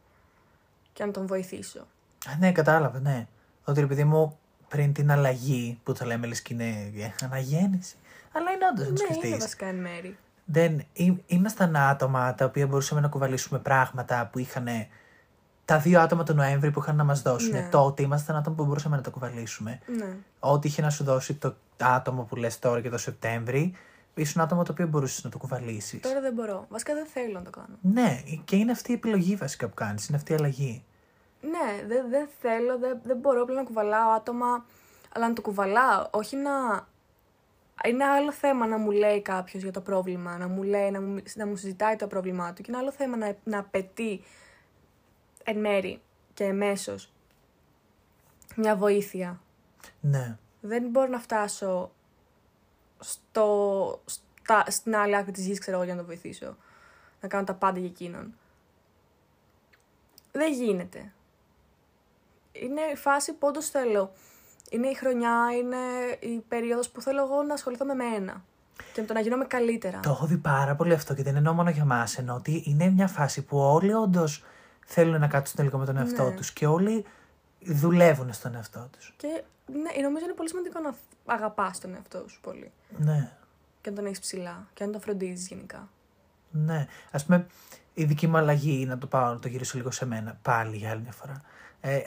Και 0.94 1.06
να 1.06 1.12
τον 1.12 1.28
βοηθήσω. 1.28 1.80
Α, 2.28 2.36
ναι, 2.40 2.52
κατάλαβα, 2.52 3.00
ναι. 3.00 3.28
Ότι 3.64 3.82
επειδή 3.82 4.04
μου 4.04 4.40
πριν 4.68 4.94
την 4.94 5.12
αλλαγή 5.12 5.80
που 5.84 5.96
θα 5.96 6.06
λέμε 6.06 6.28
λες 6.28 6.42
και 6.42 6.54
είναι 6.54 6.92
ε, 6.96 7.14
αναγέννηση. 7.24 7.96
Αλλά 8.32 8.52
είναι 8.52 8.66
όντως 8.72 8.88
να 8.88 8.94
το 8.94 9.02
ναι, 9.02 9.08
σκεφτείς. 9.08 9.30
είναι 9.30 9.38
βασικά 9.38 9.66
εν 9.66 9.76
μέρη. 9.76 10.18
Δεν, 10.46 10.84
ή- 10.94 11.24
ήμασταν 11.26 11.76
άτομα 11.76 12.36
τα 12.36 12.46
οποία 12.46 12.68
μπορούσαμε 12.68 13.02
να 13.02 13.08
κουβαλήσουμε 13.08 13.60
πράγματα 13.60 14.30
που 14.32 14.40
είχαν 14.40 14.68
τα 15.66 15.78
δύο 15.80 16.02
άτομα 16.02 16.24
του 16.24 16.34
Νοέμβρη 16.34 16.72
που 16.72 16.80
είχαν 16.80 16.96
να 16.96 17.04
μας 17.04 17.22
δώσουν. 17.22 17.52
Ναι. 17.52 17.68
Τότε 17.72 18.04
ήμασταν 18.04 18.36
άτομα 18.36 18.56
που 18.56 18.66
μπορούσαμε 18.66 18.96
να 18.96 19.02
τα 19.02 19.10
κουβαλήσουμε. 19.10 19.80
Ναι. 19.86 20.16
Ό,τι 20.40 20.68
είχε 20.68 20.82
να 20.82 20.90
σου 20.90 21.04
δώσει 21.04 21.34
το 21.34 21.56
άτομο 21.78 22.24
που 22.24 22.36
λες 22.36 22.60
τώρα 22.60 22.82
και 22.82 22.90
το 22.90 22.98
Σεπτέμβρη, 22.98 23.74
ήσουν 24.14 24.42
άτομο 24.42 24.64
το 24.64 24.72
οποίο 24.72 24.88
μπορούσες 24.88 25.24
να 25.24 25.30
το 25.30 25.38
κουβαλήσεις. 25.38 26.02
Τώρα 26.02 26.22
δεν 26.22 26.34
μπορώ. 26.34 26.66
Βασικά 26.70 26.94
δεν 26.94 27.06
θέλω 27.06 27.34
να 27.34 27.42
το 27.42 27.50
κάνω. 27.50 27.78
Ναι, 27.82 28.24
και 28.46 28.56
είναι 28.56 28.72
αυτή 28.72 28.92
η 28.92 28.94
επιλογή 28.94 29.36
βασικά 29.36 29.68
που 29.68 29.74
κάνεις, 29.74 30.08
είναι 30.08 30.18
αυτή 30.18 30.32
η 30.32 30.36
αλλαγή. 30.36 30.84
Ναι, 31.42 31.88
δεν 31.88 32.10
δεν 32.10 32.28
θέλω, 32.42 32.78
δεν, 32.78 33.00
δεν 33.04 33.18
μπορώ 33.18 33.46
πλέον 33.46 33.60
να 33.60 33.66
κουβαλάω 33.66 34.10
άτομα, 34.10 34.66
αλλά 35.14 35.28
να 35.28 35.34
το 35.34 35.42
κουβαλάω, 35.42 36.08
όχι 36.12 36.36
να... 36.36 36.88
Είναι 37.84 38.04
άλλο 38.04 38.32
θέμα 38.32 38.68
να 38.68 38.78
μου 38.78 38.92
λέει 38.92 39.22
κάποιος 39.22 39.64
για 39.64 39.72
το 39.72 39.82
πρόβλημα, 39.82 40.38
να 40.38 40.48
μου 40.48 40.64
λέει, 40.64 40.92
να 40.92 41.02
μου, 41.02 41.24
να 41.36 41.48
μου 41.48 41.56
συζητάει 41.56 41.96
το 41.96 42.08
πρόβλημά 42.08 42.54
του 42.54 42.62
και 42.62 42.72
είναι 42.72 42.80
άλλο 42.80 42.92
θέμα 42.92 43.18
να, 43.18 43.36
να 43.44 43.60
απαιτεί 43.60 44.22
εν 45.44 45.60
μέρη 45.60 46.02
και 46.34 46.44
εμέσως 46.44 47.14
μια 48.56 48.76
βοήθεια. 48.76 49.42
Ναι. 50.00 50.38
Δεν 50.68 50.90
μπορώ 50.90 51.08
να 51.08 51.20
φτάσω 51.20 51.92
στο, 53.00 54.02
στα, 54.06 54.64
στην 54.68 54.96
άλλη 54.96 55.16
άκρη 55.16 55.32
της 55.32 55.46
γης, 55.46 55.60
ξέρω 55.60 55.76
εγώ, 55.76 55.86
για 55.86 55.96
να 55.96 56.00
το 56.02 56.06
βοηθήσω. 56.06 56.56
Να 57.22 57.28
κάνω 57.28 57.44
τα 57.44 57.54
πάντα 57.54 57.80
για 57.80 57.88
εκείνον. 57.88 58.34
Δεν 60.32 60.54
γίνεται. 60.54 61.12
Είναι 62.52 62.82
η 62.94 62.96
φάση 62.96 63.34
που 63.34 63.48
όντως 63.48 63.70
θέλω. 63.70 64.12
Είναι 64.70 64.88
η 64.88 64.94
χρονιά, 64.96 65.50
είναι 65.60 65.78
η 66.20 66.44
περίοδος 66.48 66.90
που 66.90 67.02
θέλω 67.02 67.22
εγώ 67.24 67.44
να 67.44 67.54
ασχοληθώ 67.54 67.86
με 67.86 67.94
μένα. 67.94 68.44
Και 68.94 69.02
με 69.02 69.08
το 69.08 69.14
να 69.14 69.20
γίνομαι 69.20 69.46
καλύτερα. 69.46 70.00
Το 70.00 70.10
έχω 70.10 70.26
δει 70.26 70.38
πάρα 70.38 70.76
πολύ 70.76 70.94
αυτό 70.94 71.14
και 71.14 71.24
δεν 71.24 71.36
εννοώ 71.36 71.54
μόνο 71.54 71.70
για 71.70 71.86
μα. 71.86 72.08
Ενώ 72.18 72.36
ότι 72.36 72.64
είναι 72.66 72.90
μια 72.90 73.08
φάση 73.08 73.42
που 73.42 73.58
όλοι 73.58 73.94
όντως 73.94 74.44
θέλουν 74.86 75.20
να 75.20 75.28
κάτσουν 75.28 75.64
λίγο 75.64 75.78
με 75.78 75.86
τον 75.86 75.98
εαυτό 75.98 76.24
Ναι. 76.24 76.36
τους 76.36 76.52
και 76.52 76.66
όλοι 76.68 77.06
δουλεύουν 77.66 78.34
στον 78.34 78.56
εαυτό 78.56 78.90
τους. 78.92 79.14
Και 79.18 79.44
ναι, 79.66 80.02
νομίζω 80.02 80.26
είναι 80.26 80.34
πολύ 80.34 80.50
σημαντικό 80.50 80.80
να 80.80 80.96
αγαπάς 81.34 81.80
τον 81.80 81.94
εαυτό 81.94 82.26
σου 82.28 82.40
πολύ. 82.42 82.72
Ναι, 82.98 83.32
Και 83.82 83.90
να 83.90 83.96
τον 83.96 84.06
έχεις 84.06 84.20
ψηλά. 84.20 84.68
Και 84.74 84.86
να 84.86 84.92
τον 84.92 85.02
φροντίζεις 85.02 85.48
γενικά. 85.48 85.90
ναι. 86.52 86.88
Ας 87.12 87.24
πούμε, 87.24 87.48
η 87.94 88.04
δική 88.04 88.28
μου 88.28 88.38
αλλαγή, 88.38 88.86
να 88.86 88.98
το 88.98 89.08
πάω 89.08 89.34
να 89.34 89.40
το 89.40 89.48
γυρίσω 89.48 89.78
λίγο 89.78 89.92
σε 89.92 90.06
μένα, 90.06 90.38
πάλι 90.42 90.78
για 90.78 90.90
άλλη 90.90 91.02
μια 91.02 91.12
φορά. 91.12 91.42
Ε, 91.82 92.00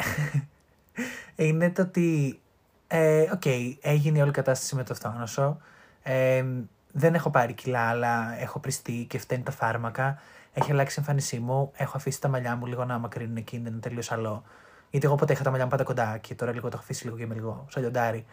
είναι 1.46 1.70
το 1.70 1.82
ότι. 1.82 2.40
Ε, 2.86 3.30
Οκ, 3.32 3.42
έγινε 3.80 4.20
όλη 4.20 4.28
η 4.30 4.32
κατάσταση 4.32 4.74
με 4.74 4.82
το 4.84 4.92
αυτοάνοσο. 4.92 5.58
Ε, 6.02 6.44
δεν 6.92 7.14
έχω 7.14 7.30
πάρει 7.30 7.52
κιλά, 7.52 7.88
αλλά 7.88 8.38
έχω 8.40 8.58
πρηστεί 8.58 9.06
και 9.08 9.18
φταίνει 9.18 9.42
τα 9.42 9.50
φάρμακα. 9.50 10.18
Έχει 10.52 10.70
αλλάξει 10.72 10.94
η 10.98 11.00
εμφάνισή 11.02 11.38
μου. 11.38 11.72
Έχω 11.76 11.96
αφήσει 11.96 12.20
τα 12.20 12.28
μαλλιά 12.28 12.56
μου 12.56 12.66
λίγο 12.66 12.84
να 12.84 12.98
μακρύνουν 12.98 13.36
εκεί, 13.36 13.58
δεν 13.58 13.72
είναι 13.72 13.80
τελείως 13.80 14.12
άλλο. 14.12 14.44
Γιατί 14.90 15.06
εγώ 15.06 15.14
ποτέ 15.14 15.32
είχα 15.32 15.42
τα 15.42 15.50
μαλλιά 15.50 15.64
μου 15.64 15.70
πάντα 15.70 15.84
κοντά 15.84 16.18
και 16.18 16.34
τώρα 16.34 16.52
λίγο 16.52 16.68
το 16.68 16.72
έχω 16.72 16.82
αφήσει 16.82 17.04
λίγο 17.04 17.16
και 17.16 17.22
είμαι 17.22 17.34
λίγο 17.34 17.66
σαν 17.70 17.82
λιοντάρι. 17.82 18.26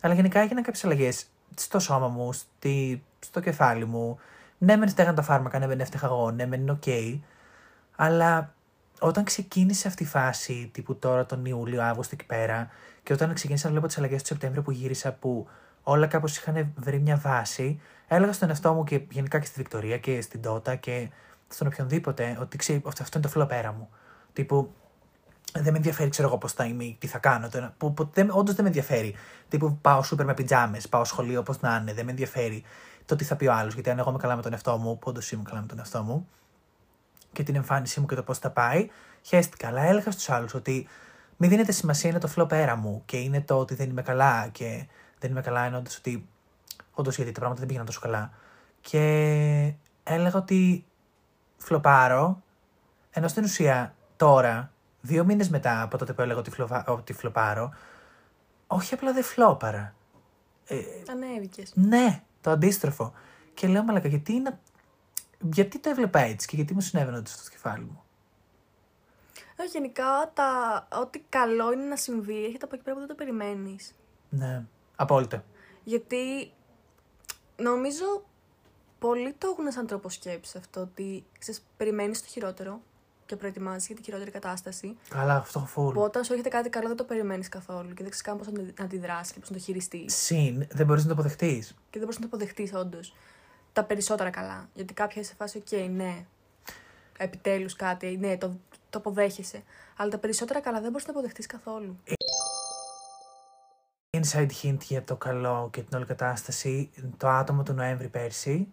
Αλλά 0.00 0.14
γενικά 0.14 0.40
έγιναν 0.40 0.62
κάποιες 0.62 0.84
αλλαγές 0.84 1.26
στο 1.54 1.78
σώμα 1.78 2.08
μου, 2.08 2.32
στη, 2.32 3.02
στο 3.18 3.40
κεφάλι 3.40 3.84
μου. 3.84 4.18
Ναι, 4.58 4.76
μεν 4.76 4.88
φταίγαν 4.88 5.14
τα 5.14 5.22
φάρμακα, 5.22 5.58
ναι, 5.58 5.66
μεν 5.66 5.80
έφταιγα 5.80 6.06
εγώ, 6.06 6.30
ναι, 6.30 6.46
μεν 6.46 6.60
είναι 6.60 6.70
οκ. 6.70 6.86
Αλλά 7.96 8.54
όταν 8.98 9.24
ξεκίνησε 9.24 9.88
αυτή 9.88 10.02
η 10.02 10.06
φάση, 10.06 10.70
τύπου 10.72 10.96
τώρα 10.96 11.26
τον 11.26 11.44
Ιούλιο, 11.44 11.82
Αύγουστο 11.82 12.14
εκεί 12.18 12.26
πέρα, 12.26 12.68
και 13.02 13.12
όταν 13.12 13.34
ξεκίνησα 13.34 13.66
να 13.66 13.72
βλέπω 13.72 13.86
τις 13.86 13.98
αλλαγές 13.98 14.20
τον 14.20 14.26
Σεπτέμβριο 14.26 14.62
που 14.62 14.70
γύρισα, 14.70 15.12
που 15.12 15.48
όλα 15.82 16.06
κάπως 16.06 16.36
είχαν 16.36 16.72
βρει 16.76 17.00
μια 17.00 17.16
βάση, 17.16 17.80
έλεγα 18.08 18.32
στον 18.32 18.48
εαυτό 18.48 18.72
μου 18.72 18.84
και 18.84 19.00
γενικά 19.10 19.38
και 19.38 19.46
στη 19.46 19.54
Βικτωρία 19.56 19.98
και 19.98 20.20
στην 20.20 20.42
Τότα 20.42 20.74
και 20.74 21.08
στον 21.48 21.66
οποιονδήποτε, 21.66 22.38
ότι 22.40 22.56
ξέρει, 22.56 22.82
αυτό, 22.86 23.02
αυτό 23.02 23.18
είναι 23.18 23.26
το 23.26 23.32
φλοπέρα 23.32 23.72
μου. 23.72 23.88
Τύπου, 24.32 24.72
δεν 25.52 25.72
με 25.72 25.76
ενδιαφέρει, 25.76 26.10
ξέρω 26.10 26.28
εγώ 26.28 26.38
πώς 26.38 26.52
θα 26.52 26.64
είμαι 26.64 26.84
ή 26.84 26.96
τι 26.98 27.06
θα 27.06 27.18
κάνω. 27.18 27.48
Τώρα, 27.48 27.74
που, 27.78 27.94
που 27.94 28.10
δεν, 28.12 28.30
όντως 28.30 28.54
δεν 28.54 28.62
με 28.64 28.68
ενδιαφέρει. 28.68 29.14
Τύπου 29.48 29.78
πάω 29.80 30.02
σούπερ 30.02 30.26
με 30.26 30.34
πιτζάμες, 30.34 30.88
πάω 30.88 31.04
σχολείο 31.04 31.40
όπω 31.40 31.54
να 31.60 31.76
είναι, 31.76 31.92
δεν 31.92 32.04
με 32.04 32.10
ενδιαφέρει 32.10 32.62
το 33.04 33.16
τι 33.16 33.24
θα 33.24 33.36
πει 33.36 33.46
ο 33.46 33.52
άλλος. 33.52 33.74
Γιατί 33.74 33.90
αν 33.90 33.98
εγώ 33.98 34.10
είμαι 34.10 34.18
καλά 34.18 34.36
με 34.36 34.42
τον 34.42 34.52
εαυτό 34.52 34.76
μου, 34.76 34.98
που 34.98 35.08
όντως 35.08 35.32
είμαι 35.32 35.42
καλά 35.42 35.60
με 35.60 35.66
τον 35.66 35.78
εαυτό 35.78 36.02
μου, 36.02 36.28
και 37.32 37.42
την 37.42 37.54
εμφάνισή 37.54 38.00
μου 38.00 38.06
και 38.06 38.14
το 38.14 38.22
πώς 38.22 38.38
θα 38.38 38.50
πάει, 38.50 38.88
χαίστηκα. 39.22 39.68
Αλλά 39.68 39.82
έλεγα 39.82 40.10
στους 40.10 40.30
άλλους 40.30 40.54
ότι 40.54 40.88
μην 41.36 41.50
δίνετε 41.50 41.72
σημασία, 41.72 42.10
είναι 42.10 42.18
το 42.18 42.28
φλό 42.28 42.46
πέρα 42.46 42.76
μου 42.76 43.02
και 43.04 43.16
είναι 43.16 43.40
το 43.40 43.58
ότι 43.58 43.74
δεν 43.74 43.88
είμαι 43.88 44.02
καλά. 44.02 44.48
Και 44.52 44.86
δεν 45.18 45.30
είμαι 45.30 45.40
καλά 45.40 45.64
εννοώντας 45.64 45.96
ότι 45.96 46.28
όντως 46.92 47.16
γιατί 47.16 47.32
τα 47.32 47.38
πράγματα 47.38 47.58
δεν 47.58 47.68
πήγαιναν 47.68 47.86
τόσο 47.86 48.00
καλά. 48.00 48.30
Και 48.80 49.74
έλεγα 50.02 50.38
ότι 50.38 50.84
φλοπάρω, 51.56 52.42
ενώ 53.10 53.28
στην 53.28 53.44
ουσία 53.44 53.94
τώρα, 54.16 54.72
δύο 55.08 55.24
μήνες 55.24 55.48
μετά 55.48 55.82
από 55.82 55.98
τότε 55.98 56.12
που 56.12 56.20
έλεγα 56.22 56.38
ότι, 56.38 56.50
φλοβα, 56.50 56.84
ότι 56.86 57.12
φλοπάρω, 57.12 57.74
όχι 58.66 58.94
απλά 58.94 59.12
δεν 59.12 59.22
φλόπαρα. 59.22 59.94
Ε, 60.66 60.76
Ανέβηκες. 61.10 61.72
ναι, 61.74 62.22
το 62.40 62.50
αντίστροφο. 62.50 63.12
Και 63.54 63.66
λέω, 63.68 63.82
μαλακα, 63.82 64.08
γιατί, 64.08 64.32
είναι... 64.32 64.58
γιατί 65.52 65.78
το 65.78 65.90
έβλεπα 65.90 66.18
έτσι 66.18 66.46
και 66.46 66.56
γιατί 66.56 66.74
μου 66.74 66.80
συνέβαινε 66.80 67.16
ότι 67.16 67.30
στο 67.30 67.50
κεφάλι 67.50 67.84
μου; 67.84 68.02
Όχι, 69.60 69.68
γενικά 69.68 70.30
τα... 70.34 70.48
ό,τι 71.00 71.18
καλό 71.28 71.72
είναι 71.72 71.84
να 71.84 71.96
συμβεί 71.96 72.44
έρχεται 72.44 72.64
από 72.64 72.74
εκεί 72.74 72.84
πέρα 72.84 72.94
που 72.96 73.00
δεν 73.06 73.08
το 73.08 73.14
περιμένεις. 73.24 73.94
Ναι, 74.28 74.64
απόλυτα. 74.96 75.44
Γιατί 75.84 76.52
νομίζω 77.56 78.24
πολλοί 78.98 79.32
το 79.32 79.48
έχουν 79.48 79.72
σαν 79.72 79.86
τρόπο 79.86 80.08
σκέψης 80.08 80.56
αυτό 80.56 80.80
ότι 80.80 81.24
ξέρεις, 81.38 81.62
περιμένεις 81.76 82.22
το 82.22 82.28
χειρότερο 82.28 82.80
και 83.28 83.36
προετοιμάζεις 83.36 83.86
για 83.86 83.96
τη 83.96 84.02
χειρότερη 84.02 84.30
κατάσταση. 84.30 84.96
Καλά, 85.08 85.34
αυτό 85.34 85.66
έχω 85.66 85.90
Που 85.92 86.00
full. 86.00 86.04
όταν 86.04 86.24
σου 86.24 86.32
έρχεται 86.32 86.50
κάτι 86.50 86.68
καλό 86.68 86.88
δεν 86.88 86.96
το 86.96 87.04
περιμένεις 87.04 87.48
καθόλου 87.48 87.88
και 87.88 88.02
δεν 88.02 88.10
ξέρεις 88.10 88.20
καν 88.22 88.36
πώς 88.38 88.46
να 88.46 88.62
να 88.76 88.84
αντιδράσεις 88.84 89.32
και 89.32 89.40
πώς 89.40 89.50
να 89.50 89.56
το 89.56 89.62
χειριστείς. 89.62 90.14
Συν, 90.16 90.66
δεν 90.70 90.86
μπορείς 90.86 91.02
να 91.02 91.08
το 91.08 91.14
αποδεχτείς. 91.14 91.68
Και 91.68 91.98
δεν 91.98 92.00
μπορείς 92.00 92.18
να 92.18 92.28
το 92.28 92.36
αποδεχτείς 92.36 92.74
όντως. 92.74 93.14
Τα 93.72 93.84
περισσότερα 93.84 94.30
καλά. 94.30 94.68
Γιατί 94.74 94.94
κάποια 94.94 95.20
είσαι 95.20 95.30
σε 95.30 95.36
φάση, 95.36 95.58
οκ, 95.58 95.78
ναι, 95.90 96.24
επιτέλους 97.18 97.74
κάτι, 97.76 98.16
ναι, 98.16 98.36
το, 98.36 98.56
το 98.90 98.98
αποδέχεσαι. 98.98 99.62
Αλλά 99.96 100.10
τα 100.10 100.18
περισσότερα 100.18 100.60
καλά 100.60 100.80
δεν 100.80 100.90
μπορείς 100.90 101.06
να 101.06 101.12
το 101.12 101.18
αποδεχτείς 101.18 101.46
καθόλου. 101.46 101.98
Inside 104.16 104.50
hint 104.62 104.78
για 104.82 105.04
το 105.04 105.16
καλό 105.16 105.68
και 105.72 105.82
την 105.82 105.96
όλη 105.96 106.06
κατάσταση. 106.06 106.90
Το 107.16 107.28
άτομο 107.28 107.62
του 107.62 107.72
Νοέμβρη 107.72 108.08
πέρσι. 108.08 108.72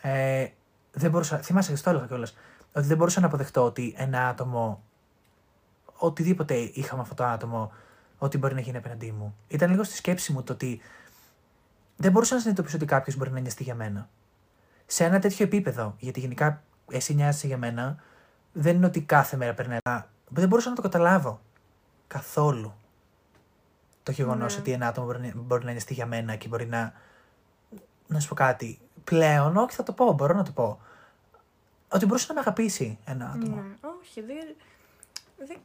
Ε, 0.00 0.46
δεν 0.92 1.10
μπορούσα, 1.10 1.38
θυμάσαι 1.38 1.72
και 1.72 1.80
το 1.80 1.90
έλεγα 1.90 2.06
κιόλας. 2.06 2.36
Ότι 2.72 2.86
δεν 2.86 2.96
μπορούσα 2.96 3.20
να 3.20 3.26
αποδεχτώ 3.26 3.64
ότι 3.64 3.94
ένα 3.96 4.28
άτομο. 4.28 4.82
Οτιδήποτε 5.96 6.54
είχα 6.54 6.94
με 6.96 7.02
αυτό 7.02 7.14
το 7.14 7.24
άτομο, 7.24 7.72
ότι 8.18 8.38
μπορεί 8.38 8.54
να 8.54 8.60
γίνει 8.60 8.76
απέναντί 8.76 9.12
μου. 9.12 9.36
Ήταν 9.48 9.70
λίγο 9.70 9.84
στη 9.84 9.96
σκέψη 9.96 10.32
μου 10.32 10.42
το 10.42 10.52
ότι 10.52 10.80
δεν 11.96 12.12
μπορούσα 12.12 12.34
να 12.34 12.40
συνειδητοποιήσω 12.40 12.76
ότι 12.76 12.86
κάποιος 12.86 13.16
μπορεί 13.16 13.30
να 13.30 13.40
νοιαστεί 13.40 13.62
για 13.62 13.74
μένα. 13.74 14.08
Σε 14.86 15.04
ένα 15.04 15.18
τέτοιο 15.18 15.44
επίπεδο, 15.44 15.94
γιατί 15.98 16.20
γενικά 16.20 16.62
εσύ 16.90 17.14
νοιάζεσαι 17.14 17.46
για 17.46 17.58
μένα, 17.58 17.96
δεν 18.52 18.76
είναι 18.76 18.86
ότι 18.86 19.00
κάθε 19.02 19.36
μέρα 19.36 19.54
περνάει. 19.54 19.78
αλλά 19.84 20.08
Δεν 20.28 20.48
μπορούσα 20.48 20.68
να 20.68 20.74
το 20.74 20.82
καταλάβω. 20.82 21.40
Καθόλου. 22.06 22.72
Το 24.02 24.12
γεγονός 24.12 24.54
Ναι. 24.54 24.60
ότι 24.60 24.72
ένα 24.72 24.86
άτομο 24.86 25.06
μπορεί, 25.06 25.20
να- 25.20 25.32
μπορεί 25.42 25.64
να 25.64 25.70
νοιαστεί 25.70 25.94
για 25.94 26.06
μένα 26.06 26.36
και 26.36 26.48
μπορεί 26.48 26.66
να. 26.66 26.92
Να 28.06 28.20
σου 28.20 28.28
πω 28.28 28.34
κάτι. 28.34 28.78
Πλέον, 29.04 29.56
όχι, 29.56 29.74
θα 29.74 29.82
το 29.82 29.92
πω, 29.92 30.12
μπορώ 30.12 30.34
να 30.34 30.42
το 30.42 30.50
πω. 30.52 30.80
Ότι 31.88 32.06
μπορούσε 32.06 32.26
να 32.28 32.34
με 32.34 32.40
αγαπήσει 32.40 32.98
ένα 33.04 33.32
άτομο. 33.36 33.56
Ναι, 33.56 33.62
όχι, 34.00 34.20
δεν. 34.20 34.54
Δεν, 35.46 35.56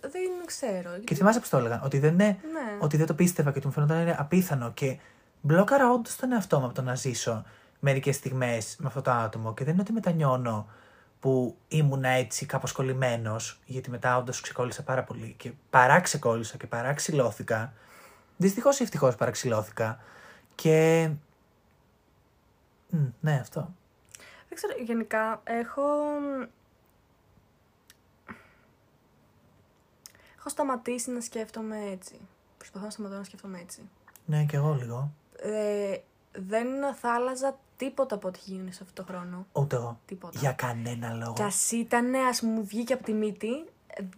δεν 0.00 0.30
ξέρω. 0.46 0.98
Και 1.04 1.14
θυμάσαι 1.14 1.40
πώ 1.40 1.48
το 1.48 1.56
έλεγα, 1.56 1.80
ότι 1.84 1.98
δεν, 1.98 2.12
είναι, 2.12 2.38
Ναι. 2.52 2.78
ότι 2.80 2.96
δεν 2.96 3.06
το 3.06 3.14
πίστευα 3.14 3.50
και 3.52 3.58
ότι 3.58 3.66
μου 3.66 3.72
φαίνονταν 3.72 4.00
είναι 4.00 4.16
απίθανο. 4.18 4.72
Και 4.72 4.98
μπλόκαρα 5.40 5.90
όντως 5.90 6.16
τον 6.16 6.32
εαυτό 6.32 6.58
μου 6.58 6.64
από 6.64 6.74
το 6.74 6.82
να 6.82 6.94
ζήσω 6.94 7.44
μερικές 7.80 8.16
στιγμές 8.16 8.76
με 8.78 8.86
αυτό 8.86 9.02
το 9.02 9.10
άτομο. 9.10 9.54
Και 9.54 9.64
δεν 9.64 9.72
είναι 9.72 9.82
ότι 9.82 9.92
μετανιώνω 9.92 10.68
που 11.20 11.56
ήμουν 11.68 12.04
έτσι 12.04 12.46
κάπως 12.46 12.72
κολλημένος, 12.72 13.60
γιατί 13.66 13.90
μετά 13.90 14.16
όντως 14.16 14.40
ξεκόλλησα 14.40 14.82
πάρα 14.82 15.04
πολύ 15.04 15.34
και 15.38 15.52
παράξεκόλλησα 15.70 16.56
και 16.56 16.66
παράξυλώθηκα. 16.66 17.72
Δυστυχώς 18.36 18.78
ή 18.78 18.82
ευτυχώς 18.82 19.14
παραξυλώθηκα. 19.14 19.98
Και. 20.54 21.10
Μ, 22.88 22.96
ναι, 23.20 23.38
αυτό. 23.40 23.74
Δεν 24.56 24.68
ξέρω, 24.70 24.84
γενικά 24.84 25.40
έχω. 25.44 25.82
Έχω 30.38 30.48
σταματήσει 30.48 31.10
να 31.10 31.20
σκέφτομαι 31.20 31.76
έτσι. 31.92 32.14
Προσπαθώ 32.58 32.84
να 32.84 32.90
σταματώ 32.90 33.16
να 33.16 33.24
σκέφτομαι 33.24 33.58
έτσι. 33.58 33.88
Ναι, 34.24 34.44
και 34.44 34.56
εγώ 34.56 34.74
λίγο. 34.74 35.10
Ε, 35.42 35.96
δεν 36.32 36.94
θα 37.00 37.14
άλλαζα 37.14 37.58
τίποτα 37.76 38.14
από 38.14 38.28
ό,τι 38.28 38.38
γίνει 38.44 38.72
σε 38.72 38.82
αυτό 38.82 39.02
το 39.02 39.12
χρόνο. 39.12 39.46
Ούτε 39.52 39.76
εγώ. 39.76 39.98
Τίποτα. 40.06 40.38
Για 40.38 40.52
κανένα 40.52 41.12
λόγο. 41.12 41.32
Κι 41.32 41.42
ας 41.42 41.70
ήταν, 41.70 42.14
ας 42.14 42.40
μου 42.40 42.64
βγήκε 42.66 42.92
από 42.92 43.04
τη 43.04 43.12
μύτη, 43.12 43.64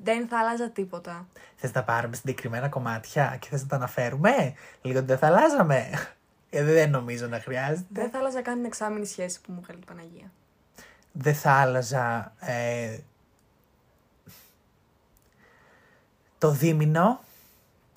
δεν 0.03 0.29
θα 0.29 0.39
άλλαζα 0.39 0.71
τίποτα. 0.71 1.27
Θες 1.57 1.73
να 1.73 1.85
πάρουμε 1.85 2.17
συγκεκριμένα 2.17 2.69
κομμάτια 2.69 3.37
και 3.41 3.49
θες 3.49 3.63
να 3.63 3.69
τα 3.69 3.77
αναφέρουμε; 3.77 4.55
Λίγο 4.83 4.99
ότι 4.99 5.07
δεν 5.07 5.19
θα 5.19 5.27
αλλάζαμε. 5.27 5.91
Ε, 6.51 6.63
δεν 6.63 6.91
νομίζω 6.91 7.27
να 7.27 7.41
χρειάζεται. 7.41 7.87
Δεν 7.89 8.11
θα 8.11 8.19
άλλαζα 8.19 8.43
καν 8.43 8.55
την 8.55 8.65
εξάμεινη 8.65 9.07
σχέση 9.07 9.41
που 9.41 9.53
μου 9.53 9.61
έκανε 9.63 9.79
η 9.83 9.85
Παναγία. 9.87 10.33
Δεν 11.13 11.35
θα 11.35 11.53
άλλαζα 11.53 12.35
ε, 12.41 12.99
το 16.39 16.51
δίμηνο. 16.51 17.21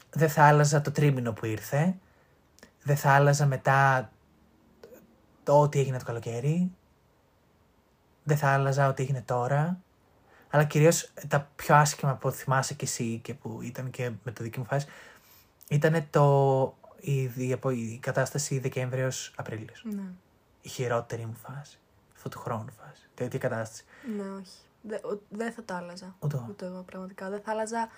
Δεν 0.09 0.29
θα 0.29 0.43
άλλαζα 0.43 0.81
το 0.81 0.91
τρίμηνο 0.91 1.33
που 1.33 1.45
ήρθε. 1.45 1.95
Δεν 2.83 2.97
θα 2.97 3.11
άλλαζα 3.11 3.45
μετά 3.45 4.11
το 5.43 5.59
ό,τι 5.59 5.79
έγινε 5.79 5.97
το 5.97 6.05
καλοκαίρι. 6.05 6.71
Δεν 8.23 8.37
θα 8.37 8.49
άλλαζα 8.49 8.87
ό,τι 8.87 9.03
έγινε 9.03 9.21
τώρα. 9.21 9.79
Αλλά 10.49 10.63
κυρίως 10.63 11.11
τα 11.27 11.49
πιο 11.55 11.75
άσχημα 11.75 12.15
που 12.15 12.31
θυμάσαι 12.31 12.73
κι 12.73 12.85
εσύ 12.85 13.19
και 13.23 13.33
που 13.33 13.61
ήταν 13.61 13.89
και 13.89 14.11
με 14.23 14.31
το 14.31 14.43
δική 14.43 14.59
μου 14.59 14.65
φάση 14.65 14.87
ήταν 15.69 16.07
το, 16.09 16.77
η, 17.01 17.21
η, 17.35 17.59
η 17.71 17.99
κατάσταση 18.01 18.59
Δεκέμβριος-Απρίλιος. 18.59 19.83
Ναι. 19.85 20.03
Η 20.61 20.69
χειρότερη 20.69 21.25
μου 21.25 21.35
φάση. 21.35 21.79
Αυτού 22.15 22.29
του 22.29 22.39
χρόνου 22.39 22.71
φάση. 22.71 23.09
Τέτοια 23.13 23.39
κατάσταση. 23.39 23.83
Ναι, 24.17 24.23
όχι. 24.39 24.57
Δε- 24.81 24.95
ο- 25.13 25.21
Δεν 25.29 25.51
θα 25.53 25.63
τα 25.63 25.75
άλλαζα. 25.75 26.15
Ούτε 26.19 26.35
εγώ. 26.35 26.45
Ούτε 26.49 26.65
εγώ 26.65 26.81
πραγματικά. 26.81 27.29
Δεν 27.29 27.41
θα 27.41 27.51
άλλαζα 27.51 27.89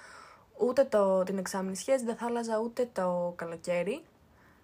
ούτε 0.58 0.84
το, 0.84 1.24
την 1.24 1.38
εξάμεινη 1.38 1.76
σχέση, 1.76 2.06
δεν 2.06 2.16
θα 2.16 2.26
άλλαζα 2.26 2.60
ούτε 2.60 2.90
το 2.94 3.34
καλοκαίρι. 3.36 4.04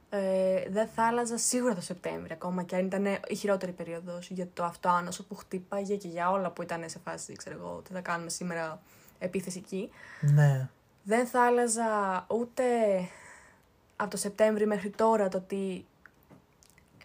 Ε, 0.10 0.70
δεν 0.70 0.88
θα 0.88 1.04
άλλαζα 1.08 1.38
σίγουρα 1.38 1.76
το 1.76 1.82
Σεπτέμβριο 1.82 2.34
ακόμα 2.34 2.64
και 2.64 2.76
αν 2.76 2.86
ήταν 2.86 3.06
η 3.28 3.36
χειρότερη 3.36 3.72
περίοδος 3.72 4.30
για 4.30 4.48
το 4.54 4.64
αυτοάνωσο 4.64 5.24
που 5.24 5.36
χτύπαγε 5.36 5.96
και 5.96 6.08
για 6.08 6.32
όλα 6.32 6.52
που 6.52 6.62
ήταν 6.62 6.90
σε 6.90 7.00
φάση, 7.00 7.34
ξέρω 7.36 7.56
εγώ, 7.58 7.82
τι 7.88 7.94
θα 7.94 8.02
κάνουμε 8.02 8.30
σήμερα 8.30 8.82
επίθεση 9.20 9.58
εκεί. 9.58 9.90
Ναι. 10.22 10.70
Δεν 11.04 11.28
θα 11.28 11.46
άλλαζα 11.46 12.26
ούτε 12.28 12.64
από 14.02 14.10
το 14.10 14.18
Σεπτέμβριο 14.18 14.68
μέχρι 14.68 14.90
τώρα 14.90 15.28
το 15.28 15.40
τι 15.40 15.86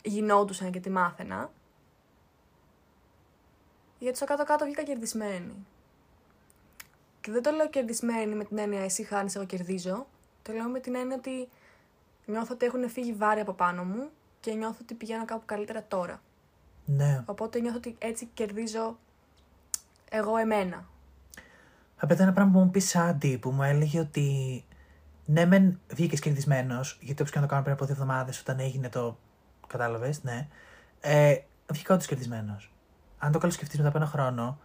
γινόντουσαν 0.03 0.71
και 0.71 0.81
τι 0.81 0.91
μάθαινα. 0.91 1.51
Γιατί 3.99 4.17
στο 4.17 4.27
κάτω-κάτω 4.27 4.65
βγήκα 4.65 4.83
κερδισμένη. 4.83 5.67
Και 7.21 7.31
δεν 7.31 7.43
το 7.43 7.51
λέω 7.51 7.69
κερδισμένη 7.69 8.35
με 8.35 8.45
την 8.45 8.59
έννοια 8.59 8.81
εσύ 8.85 9.03
χάνεις, 9.03 9.35
εγώ 9.35 9.45
κερδίζω. 9.45 10.07
Το 10.43 10.53
λέω 10.53 10.69
με 10.69 10.81
την 10.81 10.95
έννοια 10.95 11.17
ότι 11.17 11.49
νιώθω 12.27 12.55
ότι 12.55 12.67
έχουν 12.67 12.89
φύγει 12.89 13.13
βάρη 13.13 13.41
από 13.41 13.53
πάνω 13.53 13.85
μου 13.85 14.09
και 14.41 14.53
νιώθω 14.53 14.79
ότι 14.83 14.95
πηγαίνω 14.95 15.25
κάπου 15.25 15.43
καλύτερα 15.45 15.85
τώρα. 15.89 16.21
Ναι. 16.85 17.23
Οπότε 17.27 17.61
νιώθω 17.61 17.77
ότι 17.77 17.97
έτσι 17.99 18.29
κερδίζω 18.35 18.99
εγώ 20.11 20.37
εμένα. 20.37 20.85
Απ' 21.97 22.11
ένα 22.11 22.33
πράγμα 22.33 22.53
που 22.53 22.59
μου 22.59 22.71
πεις 22.71 22.89
Σάντι 22.89 23.39
που 23.39 23.51
μου 23.51 23.63
έλεγε 23.63 24.01
ότι 24.01 24.65
ναι, 25.25 25.45
μεν 25.47 25.81
βγήκες 25.95 26.21
κερδισμένο, 26.21 26.81
γιατί 27.01 27.23
όπω 27.23 27.31
και 27.31 27.37
να 27.39 27.43
το 27.43 27.49
κάνω 27.51 27.63
πριν 27.63 27.75
από 27.75 27.85
δύο 27.85 27.95
εβδομάδες 27.95 28.41
όταν 28.41 28.59
έγινε 28.61 28.89
το. 28.89 29.19
Κατάλαβες, 29.67 30.23
ναι. 30.23 30.49
Ε, 31.01 31.37
βγήκα 31.73 31.95
όντως 31.95 32.07
κερδισμένος. 32.07 32.73
Αν 33.19 33.33
το 33.33 33.39
καλοσκεφτεί 33.39 33.77
μετά 33.77 33.89
από 33.89 33.99
ένα 33.99 34.07
χρόνο, 34.07 34.59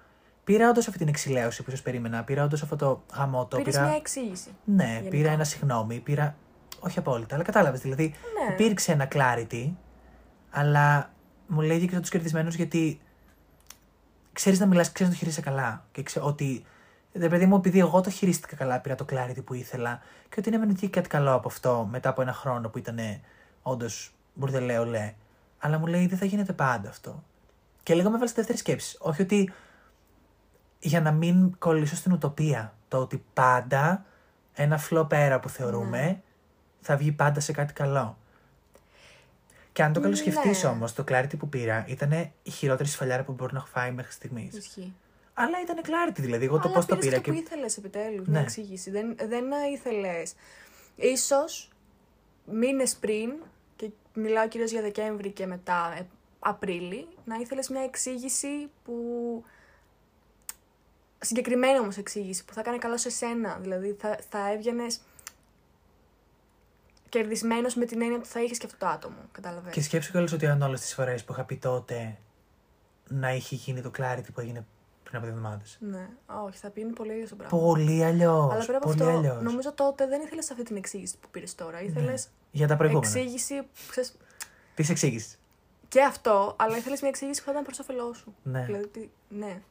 πήρα 0.43 0.69
όντως 0.69 0.87
αυτή 0.87 0.99
την 0.99 1.07
εξηλαίωση 1.07 1.63
που 1.63 1.69
σας 1.69 1.81
περίμενα. 1.81 2.23
Πήρα 2.23 2.43
όντως 2.43 2.61
αυτό 2.61 2.75
το 2.75 3.03
γαμότο. 3.13 3.57
Πήρες 3.57 3.73
πήρα... 3.73 3.85
μια 3.87 3.95
εξήγηση. 3.95 4.49
Ναι, 4.63 4.85
γενικά. 4.85 5.09
πήρα 5.09 5.31
ένα 5.31 5.43
συγγνώμη, 5.43 5.99
πήρα. 5.99 6.35
Όχι 6.79 6.99
απόλυτα, 6.99 7.35
αλλά 7.35 7.43
κατάλαβες. 7.43 7.81
Δηλαδή, 7.81 8.03
Ναι. 8.03 8.53
υπήρξε 8.53 8.91
ένα 8.91 9.07
clarity, 9.11 9.71
αλλά 10.49 11.13
μου 11.47 11.61
λέει 11.61 11.87
και 11.87 11.99
του 11.99 12.09
κερδισμένου 12.09 12.49
γιατί 12.49 13.01
ξέρεις 14.33 14.59
να 14.59 14.65
μιλάς, 14.65 14.91
ξέρεις 14.91 15.11
να 15.11 15.17
το 15.17 15.23
χειρίσαι 15.23 15.41
καλά. 15.41 15.85
Και 15.91 16.03
ξέ, 16.03 16.19
ότι. 16.19 16.65
Δε 17.13 17.27
παιδί 17.29 17.45
μου, 17.45 17.55
επειδή 17.55 17.79
εγώ 17.79 18.01
το 18.01 18.09
χειρίστηκα 18.09 18.55
καλά, 18.55 18.79
πήρα 18.79 18.95
το 18.95 19.05
clarity 19.09 19.43
που 19.45 19.53
ήθελα 19.53 20.01
και 20.29 20.35
ότι 20.39 20.49
ναι, 20.49 20.57
μεν 20.57 20.67
βγήκε 20.67 20.87
κάτι 20.87 21.09
καλό 21.09 21.33
από 21.33 21.47
αυτό 21.47 21.87
μετά 21.91 22.09
από 22.09 22.21
ένα 22.21 22.33
χρόνο 22.33 22.69
που 22.69 22.77
ήταν 22.77 22.99
όντως 23.61 24.11
μπουρδελέο, 24.33 24.85
λέ. 24.85 25.13
Αλλά 25.59 25.77
μου 25.77 25.87
λέει 25.87 26.07
δεν 26.07 26.17
θα 26.17 26.25
γίνεται 26.25 26.53
πάντα 26.53 26.89
αυτό. 26.89 27.23
Και 27.83 27.93
λίγο 27.93 28.07
με 28.09 28.13
έβαλε 28.13 28.27
στη 28.29 28.37
δεύτερη 28.37 28.57
σκέψη. 28.57 28.97
Όχι 28.99 29.21
ότι 29.21 29.53
για 30.79 31.01
να 31.01 31.11
μην 31.11 31.57
κολλήσω 31.57 31.95
στην 31.95 32.11
ουτοπία. 32.11 32.73
Το 32.87 32.97
ότι 32.97 33.23
πάντα 33.33 34.05
ένα 34.53 34.77
φλό 34.77 35.05
πέρα 35.05 35.39
που 35.39 35.49
θεωρούμε 35.49 36.01
Ναι. 36.01 36.21
θα 36.81 36.97
βγει 36.97 37.11
πάντα 37.11 37.39
σε 37.39 37.51
κάτι 37.51 37.73
καλό. 37.73 38.17
Και 39.71 39.83
αν 39.83 39.93
το 39.93 39.99
καλοσκεφτεί 39.99 40.49
Ναι. 40.49 40.67
όμως, 40.67 40.93
το 40.93 41.03
clarity 41.07 41.37
που 41.37 41.49
πήρα 41.49 41.85
ήταν 41.87 42.11
η 42.43 42.49
χειρότερη 42.51 42.89
σφαλιάρα 42.89 43.23
που 43.23 43.31
μπορεί 43.31 43.53
να 43.53 43.59
έχω 43.59 43.67
φάει 43.67 43.91
μέχρι 43.91 44.11
στιγμής. 44.11 44.53
Ισχύει. 44.57 44.93
Αλλά 45.41 45.61
ήταν 45.61 45.77
clarity, 45.83 46.19
δηλαδή. 46.19 46.45
Εγώ 46.45 46.55
το 46.55 46.61
Αλλά 46.65 46.73
πώς 46.75 46.85
το 46.85 46.95
πήρες 46.95 47.09
πήρα. 47.09 47.21
και... 47.21 47.31
που 47.31 47.37
ήθελες 47.37 47.77
επιτέλους, 47.77 48.25
Ναι. 48.27 48.31
μια 48.31 48.41
εξήγηση. 48.41 48.91
Δεν, 48.91 49.15
δεν 49.27 49.45
ήθελες. 49.73 50.33
Ίσως 50.95 51.69
μήνες 52.45 52.95
πριν, 52.95 53.33
και 53.75 53.89
μιλάω 54.13 54.47
κυρίως 54.47 54.71
για 54.71 54.81
Δεκέμβρη 54.81 55.31
και 55.31 55.45
μετά 55.45 55.93
ε, 55.97 56.07
Απρίλη, 56.39 57.07
να 57.25 57.35
ήθελες 57.35 57.69
μια 57.69 57.81
εξήγηση 57.83 58.69
που... 58.83 58.93
Συγκεκριμένη 61.21 61.79
όμως 61.79 61.97
εξήγηση 61.97 62.45
που 62.45 62.53
θα 62.53 62.61
κάνει 62.61 62.77
καλό 62.77 62.97
σε 62.97 63.09
σένα. 63.09 63.57
Δηλαδή 63.61 63.95
θα, 63.99 64.19
θα 64.29 64.51
έβγαινες 64.51 65.01
κερδισμένος 67.09 67.75
με 67.75 67.85
την 67.85 68.01
έννοια 68.01 68.17
ότι 68.17 68.27
θα 68.27 68.41
είχες 68.43 68.57
και 68.57 68.65
αυτό 68.65 68.77
το 68.77 68.87
άτομο. 68.87 69.15
Κατάλαβες. 69.31 69.73
Και 69.73 69.81
σκέψου 69.81 70.11
κιόλας 70.11 70.31
ότι 70.31 70.47
αν 70.47 70.61
όλες 70.61 70.81
τις 70.81 70.93
φορές 70.93 71.23
που 71.23 71.31
είχα 71.33 71.43
πει 71.43 71.57
τότε 71.57 72.17
να 73.07 73.33
είχε 73.33 73.55
γίνει 73.55 73.81
το 73.81 73.91
clarity 73.97 74.33
που 74.33 74.39
έγινε 74.41 74.65
πριν 75.09 75.17
από 75.21 75.25
δύο 75.25 75.35
εβδομάδες. 75.37 75.77
Ναι, 75.79 76.09
όχι, 76.45 76.57
θα 76.57 76.69
πει 76.69 76.81
είναι 76.81 76.93
πολύ 76.93 77.13
ίδιο 77.13 77.27
το 77.27 77.35
πράγμα. 77.35 77.59
Πολύ 77.59 78.03
αλλιώ. 78.03 78.49
Αλλά 78.53 78.65
πέρα 78.65 78.77
από 78.77 78.87
Πολύ 78.87 79.01
αυτό, 79.03 79.17
αλλιώς. 79.17 79.41
νομίζω 79.41 79.73
τότε 79.73 80.07
δεν 80.07 80.21
ήθελες 80.21 80.51
αυτή 80.51 80.63
την 80.63 80.75
εξήγηση 80.75 81.17
που 81.21 81.27
πήρες 81.31 81.55
τώρα. 81.55 81.81
Ήθελες 81.81 82.27
Για 82.51 82.67
τα 82.67 82.77
προηγούμενα. 82.77 83.07
εξήγηση. 83.19 83.61
Ξέρεις, 83.89 84.17
Της 84.75 84.89
εξήγησης. 84.89 85.39
και 85.87 86.01
αυτό, 86.03 86.55
αλλά 86.59 86.77
ήθελες 86.77 86.99
μια 87.01 87.09
εξήγηση 87.09 87.39
που 87.39 87.45
θα 87.45 87.51
ήταν 87.51 87.63
προς 87.63 87.79
όφελός 87.79 88.17
σου. 88.17 88.35
Ναι. 88.43 88.63
Δηλαδή, 88.65 88.87
τι- 88.87 89.09
ναι. 89.29 89.61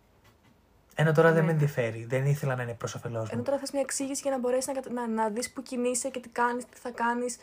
Ενώ 0.94 1.12
τώρα 1.12 1.28
δεν 1.32 1.40
Ναι. 1.40 1.46
με 1.46 1.52
ενδιαφέρει. 1.52 2.04
Δεν 2.08 2.26
ήθελα 2.26 2.54
να 2.56 2.62
είναι 2.62 2.74
προς 2.74 2.94
όφελός 2.94 3.28
Ενώ 3.28 3.38
μου. 3.38 3.44
τώρα 3.44 3.58
θες 3.58 3.70
μια 3.70 3.80
εξήγηση 3.80 4.20
για 4.22 4.30
να 4.30 4.38
μπορέσεις 4.38 4.66
να, 4.66 4.72
κατα- 4.72 4.90
να, 4.90 5.08
να 5.08 5.28
δεις 5.28 5.52
που 5.52 5.62
κινείσαι 5.62 6.08
και 6.08 6.20
τι 6.20 6.28
κάνεις, 6.28 6.64
τι 6.64 6.76
θα 6.78 6.90
κάνεις, 6.90 7.36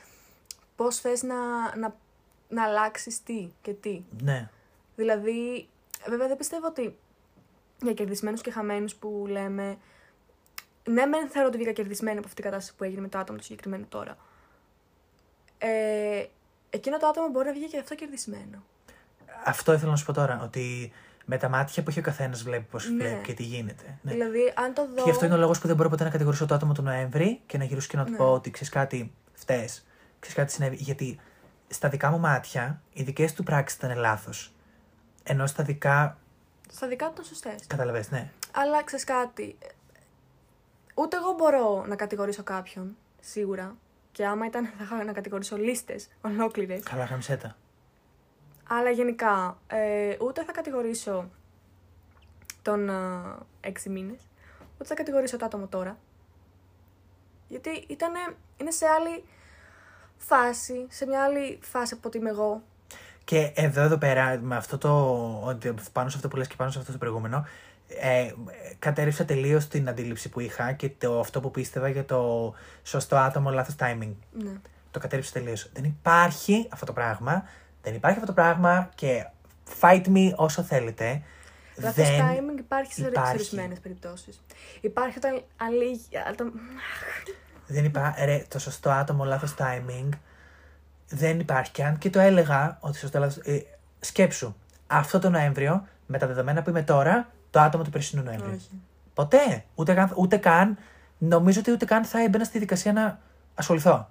πώς 0.75 0.99
θες 0.99 1.23
να, 1.23 1.35
να, 1.77 1.95
να 2.49 2.63
αλλάξεις 2.63 3.23
τι 3.23 3.49
και 3.61 3.73
τι. 3.73 4.03
Ναι. 4.21 4.49
Δηλαδή, 4.95 5.67
βέβαια 6.09 6.27
δεν 6.27 6.37
πιστεύω 6.37 6.67
ότι 6.67 6.97
για 7.81 7.93
κερδισμένους 7.93 8.41
και 8.41 8.51
χαμένους 8.51 8.95
που 8.95 9.25
λέμε. 9.29 9.77
Ναι, 10.89 11.05
μεν 11.05 11.29
θεωρώ 11.29 11.47
ότι 11.47 11.57
βγήκα 11.57 11.71
κερδισμένη 11.71 12.17
από 12.17 12.27
αυτή 12.27 12.41
την 12.41 12.51
κατάσταση 12.51 12.77
που 12.77 12.83
έγινε 12.83 13.01
με 13.01 13.07
το 13.07 13.17
άτομο 13.17 13.37
το 13.37 13.43
συγκεκριμένο 13.43 13.85
τώρα. 13.89 14.17
Ε, 15.57 16.25
εκείνο 16.69 16.97
το 16.97 17.07
άτομο 17.07 17.27
μπορεί 17.29 17.47
να 17.47 17.53
βγει 17.53 17.67
και 17.67 17.77
αυτό 17.79 17.95
κερδισμένο. 17.95 18.63
Αυτό 19.45 19.73
ήθελα 19.73 19.91
να 19.91 19.97
σου 19.97 20.05
πω 20.05 20.13
τώρα. 20.13 20.39
Ότι 20.43 20.91
με 21.25 21.37
τα 21.37 21.49
μάτια 21.49 21.83
που 21.83 21.89
έχει 21.89 21.99
ο 21.99 22.01
καθένας 22.01 22.43
βλέπει 22.43 22.65
πώς 22.71 22.89
Ναι. 22.89 22.95
βλέπει 23.03 23.21
και 23.23 23.33
τι 23.33 23.43
γίνεται. 23.43 23.97
Ναι. 24.01 24.11
Δηλαδή, 24.11 24.53
αν 24.55 24.73
το 24.73 24.87
δω. 24.87 24.95
Και 24.95 25.01
γι' 25.03 25.09
αυτό 25.09 25.25
είναι 25.25 25.33
ο 25.33 25.37
λόγος 25.37 25.59
που 25.59 25.67
δεν 25.67 25.75
μπορώ 25.75 25.89
ποτέ 25.89 26.03
να 26.03 26.09
κατηγορήσω 26.09 26.45
το 26.45 26.53
άτομο 26.55 26.73
του 26.73 26.81
Νοέμβρη 26.81 27.41
και 27.45 27.57
να 27.57 27.63
γυρίσω 27.63 27.87
και 27.87 27.97
να 27.97 28.05
του 28.05 28.11
Ναι. 28.11 28.17
πω 28.17 28.31
ότι 28.31 28.51
ξέρεις 28.51 28.73
κάτι, 28.73 29.13
φταίει. 29.33 29.69
Ξέρεις 30.19 30.35
κάτι 30.37 30.51
συνέβη. 30.51 30.75
Γιατί 30.75 31.19
στα 31.67 31.89
δικά 31.89 32.09
μου 32.11 32.19
μάτια 32.19 32.81
οι 32.93 33.03
δικές 33.03 33.33
του 33.33 33.43
πράξεις 33.43 33.77
ήταν 33.77 33.97
λάθος. 33.97 34.53
Ενώ 35.23 35.47
στα 35.47 35.63
δικά. 35.63 36.17
Στα 36.71 36.87
δικά 36.87 37.05
του 37.05 37.11
ήταν 37.11 37.25
σωστές. 37.25 37.67
Καταλαβες, 37.67 38.11
ναι. 38.11 38.31
Αλλά 38.51 38.83
ξέρεις 38.83 39.05
κάτι. 39.05 39.57
Ούτε 40.95 41.17
εγώ 41.17 41.33
μπορώ 41.33 41.85
να 41.85 41.95
κατηγορήσω 41.95 42.43
κάποιον, 42.43 42.97
σίγουρα. 43.19 43.75
Και 44.11 44.25
άμα 44.25 44.45
ήταν, 44.45 44.65
θα 44.77 44.83
είχα 44.83 45.03
να 45.03 45.13
κατηγορήσω 45.13 45.57
λίστες 45.57 46.07
ολόκληρες. 46.21 46.83
Καλά, 46.83 47.03
γαμισέτα. 47.03 47.55
Αλλά 48.67 48.89
γενικά, 48.89 49.57
ε, 49.67 50.17
ούτε 50.21 50.43
θα 50.43 50.51
κατηγορήσω 50.51 51.29
τον 52.61 52.89
ε, 52.89 52.93
έξι 53.61 53.89
μήνες, 53.89 54.19
ούτε 54.75 54.85
θα 54.85 54.93
κατηγορήσω 54.93 55.37
το 55.37 55.45
άτομο 55.45 55.67
τώρα. 55.67 55.97
Γιατί 57.47 57.69
ήτανε, 57.69 58.19
είναι 58.57 58.71
σε 58.71 58.85
άλλη 58.85 59.23
φάση, 60.17 60.87
σε 60.89 61.05
μια 61.05 61.23
άλλη 61.23 61.59
φάση 61.61 61.93
από 61.93 62.07
ότι 62.07 62.17
είμαι 62.17 62.29
εγώ. 62.29 62.63
Και 63.25 63.51
εδώ, 63.55 63.81
εδώ 63.81 63.97
πέρα, 63.97 64.39
με 64.41 64.55
αυτό 64.55 64.77
το. 64.77 64.89
ότι 65.43 65.73
πάνω 65.91 66.09
σε 66.09 66.15
αυτό 66.15 66.27
που 66.27 66.35
λες 66.35 66.47
και 66.47 66.55
πάνω 66.57 66.71
σε 66.71 66.79
αυτό 66.79 66.91
το 66.91 66.97
προηγούμενο, 66.97 67.45
ε, 67.87 68.31
κατέρριψα 68.79 69.25
τελείως 69.25 69.67
την 69.67 69.89
αντίληψη 69.89 70.29
που 70.29 70.39
είχα 70.39 70.71
και 70.71 70.89
το, 70.89 71.19
αυτό 71.19 71.39
που 71.39 71.51
πίστευα 71.51 71.89
για 71.89 72.05
το 72.05 72.53
σωστό 72.83 73.15
άτομο, 73.15 73.49
λάθος 73.49 73.75
timing. 73.79 74.13
Ναι. 74.31 74.51
Το 74.91 74.99
κατέρριψα 74.99 75.33
τελείως. 75.33 75.69
Δεν 75.73 75.83
υπάρχει 75.83 76.67
αυτό 76.71 76.85
το 76.85 76.93
πράγμα. 76.93 77.43
Δεν 77.81 77.93
υπάρχει 77.93 78.19
αυτό 78.19 78.33
το 78.33 78.41
πράγμα 78.41 78.89
και 78.95 79.25
fight 79.79 80.05
me 80.07 80.31
όσο 80.35 80.61
θέλετε. 80.61 81.21
Λάθος 81.75 82.07
δεν 82.07 82.21
timing 82.21 82.59
υπάρχει 82.59 82.93
σε 82.93 83.07
υπάρχει. 83.07 83.33
ορισμένες 83.33 83.79
περιπτώσεις. 83.79 84.41
Υπάρχει 84.81 85.17
όταν 85.17 85.41
αλήγει. 85.57 86.05
Όταν... 86.31 86.53
Δεν 87.67 87.85
υπάρχει. 87.85 88.25
Ρε, 88.25 88.45
το 88.47 88.59
σωστό 88.59 88.89
άτομο, 88.89 89.23
λάθος 89.23 89.55
timing. 89.57 90.09
Δεν 91.09 91.39
υπάρχει. 91.39 91.71
Και 91.71 91.83
αν 91.83 91.97
και 91.97 92.09
το 92.09 92.19
έλεγα 92.19 92.77
ότι 92.81 92.97
σωστό 92.97 93.19
λάθο. 93.19 93.41
Ε, 93.43 93.59
σκέψου. 93.99 94.55
Αυτό 94.87 95.19
το 95.19 95.29
Νοέμβριο, 95.29 95.87
με 96.05 96.17
τα 96.17 96.27
δεδομένα 96.27 96.61
που 96.61 96.69
είμαι 96.69 96.83
τώρα, 96.83 97.29
το 97.49 97.59
άτομο 97.59 97.83
του 97.83 97.89
περσινού 97.89 98.23
Νοέμβριου. 98.23 98.55
Όχι. 98.55 98.69
Ποτέ. 99.13 99.65
Ούτε 99.75 99.93
καν, 99.93 100.11
ούτε 100.15 100.37
καν. 100.37 100.77
Νομίζω 101.17 101.59
ότι 101.59 101.71
ούτε 101.71 101.85
καν 101.85 102.05
θα 102.05 102.23
έμπαινα 102.23 102.43
στη 102.43 102.59
δικασία 102.59 102.93
να 102.93 103.19
ασχοληθώ. 103.55 104.09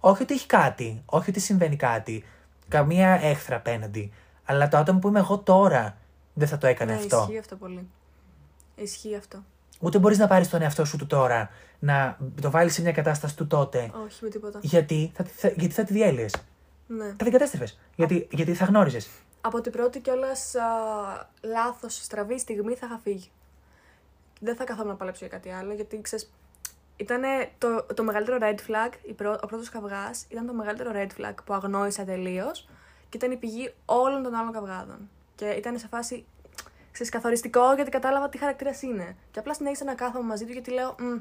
Όχι 0.00 0.22
ότι 0.22 0.34
έχει 0.34 0.46
κάτι. 0.46 1.02
Όχι 1.06 1.30
ότι 1.30 1.40
συμβαίνει 1.40 1.76
κάτι. 1.76 2.24
Καμία 2.68 3.08
έχθρα 3.08 3.56
απέναντι. 3.56 4.12
Αλλά 4.44 4.68
το 4.68 4.76
άτομο 4.76 4.98
που 4.98 5.08
είμαι 5.08 5.18
εγώ 5.18 5.38
τώρα 5.38 5.96
δεν 6.34 6.48
θα 6.48 6.58
το 6.58 6.66
έκανε 6.66 6.92
Ναι, 6.92 6.98
αυτό. 6.98 7.20
ισχύει 7.20 7.38
αυτό 7.38 7.56
πολύ. 7.56 7.88
Ισχύει 8.76 9.16
αυτό. 9.16 9.38
Ούτε 9.80 9.98
μπορείς 9.98 10.18
να 10.18 10.26
πάρεις 10.26 10.48
τον 10.48 10.62
εαυτό 10.62 10.84
σου 10.84 10.96
του 10.96 11.06
τώρα, 11.06 11.50
να 11.78 12.18
το 12.40 12.50
βάλεις 12.50 12.74
σε 12.74 12.82
μια 12.82 12.92
κατάσταση 12.92 13.36
του 13.36 13.46
τότε. 13.46 13.90
Όχι 14.04 14.24
με 14.24 14.28
τίποτα. 14.28 14.58
Γιατί 14.62 15.12
θα, 15.14 15.24
θα, 15.24 15.48
γιατί 15.48 15.74
θα 15.74 15.84
τη 15.84 15.92
διέλυες. 15.92 16.34
Ναι. 16.86 17.08
Θα 17.08 17.16
την 17.16 17.30
κατέστρεφες. 17.32 17.78
Γιατί, 17.94 18.28
γιατί 18.30 18.54
θα 18.54 18.64
γνώριζες. 18.64 19.08
Από 19.40 19.60
την 19.60 19.72
πρώτη 19.72 20.00
κιόλας 20.00 20.54
λάθος 21.42 21.94
στραβή 21.94 22.38
στιγμή 22.38 22.74
θα 22.74 22.86
είχα 22.86 23.00
φύγει. 23.02 23.30
Δεν 24.40 24.56
θα 24.56 24.64
καθόμουν 24.64 24.90
να 24.90 24.96
παλέψω 24.96 25.26
για 25.26 25.38
κάτι 25.38 25.50
άλλο, 25.50 25.72
γιατί 25.72 26.00
ξέρεις. 26.00 26.32
Ήταν 26.96 27.22
το, 27.58 27.86
το 27.94 28.02
μεγαλύτερο 28.02 28.38
red 28.40 28.58
flag, 28.70 28.92
η 29.02 29.12
πρω- 29.12 29.40
ο 29.42 29.46
πρώτος 29.46 29.68
καυγάς 29.68 30.24
ήταν 30.28 30.46
το 30.46 30.52
μεγαλύτερο 30.52 30.90
red 30.94 31.20
flag 31.20 31.34
που 31.44 31.54
αγνόησα 31.54 32.04
τελείως 32.04 32.68
και 33.08 33.16
ήταν 33.16 33.30
η 33.30 33.36
πηγή 33.36 33.74
όλων 33.84 34.22
των 34.22 34.34
άλλων 34.34 34.52
καυγάδων. 34.52 35.08
Και 35.34 35.44
ήταν 35.44 35.78
σε 35.78 35.86
φάση 35.88 36.24
ξέρεις, 36.96 37.12
καθοριστικό 37.12 37.74
γιατί 37.74 37.90
κατάλαβα 37.90 38.28
τι 38.28 38.38
χαρακτήρας 38.38 38.82
είναι. 38.82 39.16
Και 39.30 39.38
απλά 39.38 39.54
συνέχισα 39.54 39.84
να 39.84 39.94
κάθομαι 39.94 40.26
μαζί 40.26 40.44
του 40.44 40.52
γιατί 40.52 40.70
λέω, 40.70 40.94
«Μμ, 40.98 41.18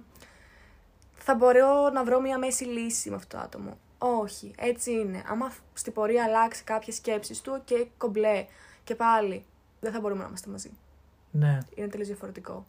θα 1.16 1.36
μπορώ 1.36 1.90
να 1.90 2.04
βρω 2.04 2.22
μια 2.22 2.38
μέση 2.38 2.64
λύση 2.64 3.10
με 3.10 3.16
αυτό 3.16 3.38
το 3.38 3.44
άτομο. 3.44 3.78
Όχι, 3.98 4.54
έτσι 4.58 4.92
είναι. 4.92 5.24
Άμα 5.28 5.52
στην 5.74 5.94
πορεία 5.94 6.24
αλλάξει 6.24 6.64
κάποιες 6.64 6.96
σκέψεις 6.96 7.42
του, 7.42 7.62
και 7.66 7.88
κομπλέ. 7.98 8.46
Και 8.84 8.96
πάλι 8.96 9.46
δεν 9.80 9.92
θα 9.92 10.00
μπορούμε 10.00 10.22
να 10.22 10.28
είμαστε 10.28 10.50
μαζί. 10.50 10.72
Ναι. 11.32 11.60
Είναι 11.76 11.88
τελείως 11.88 12.08
διαφορετικό. 12.08 12.66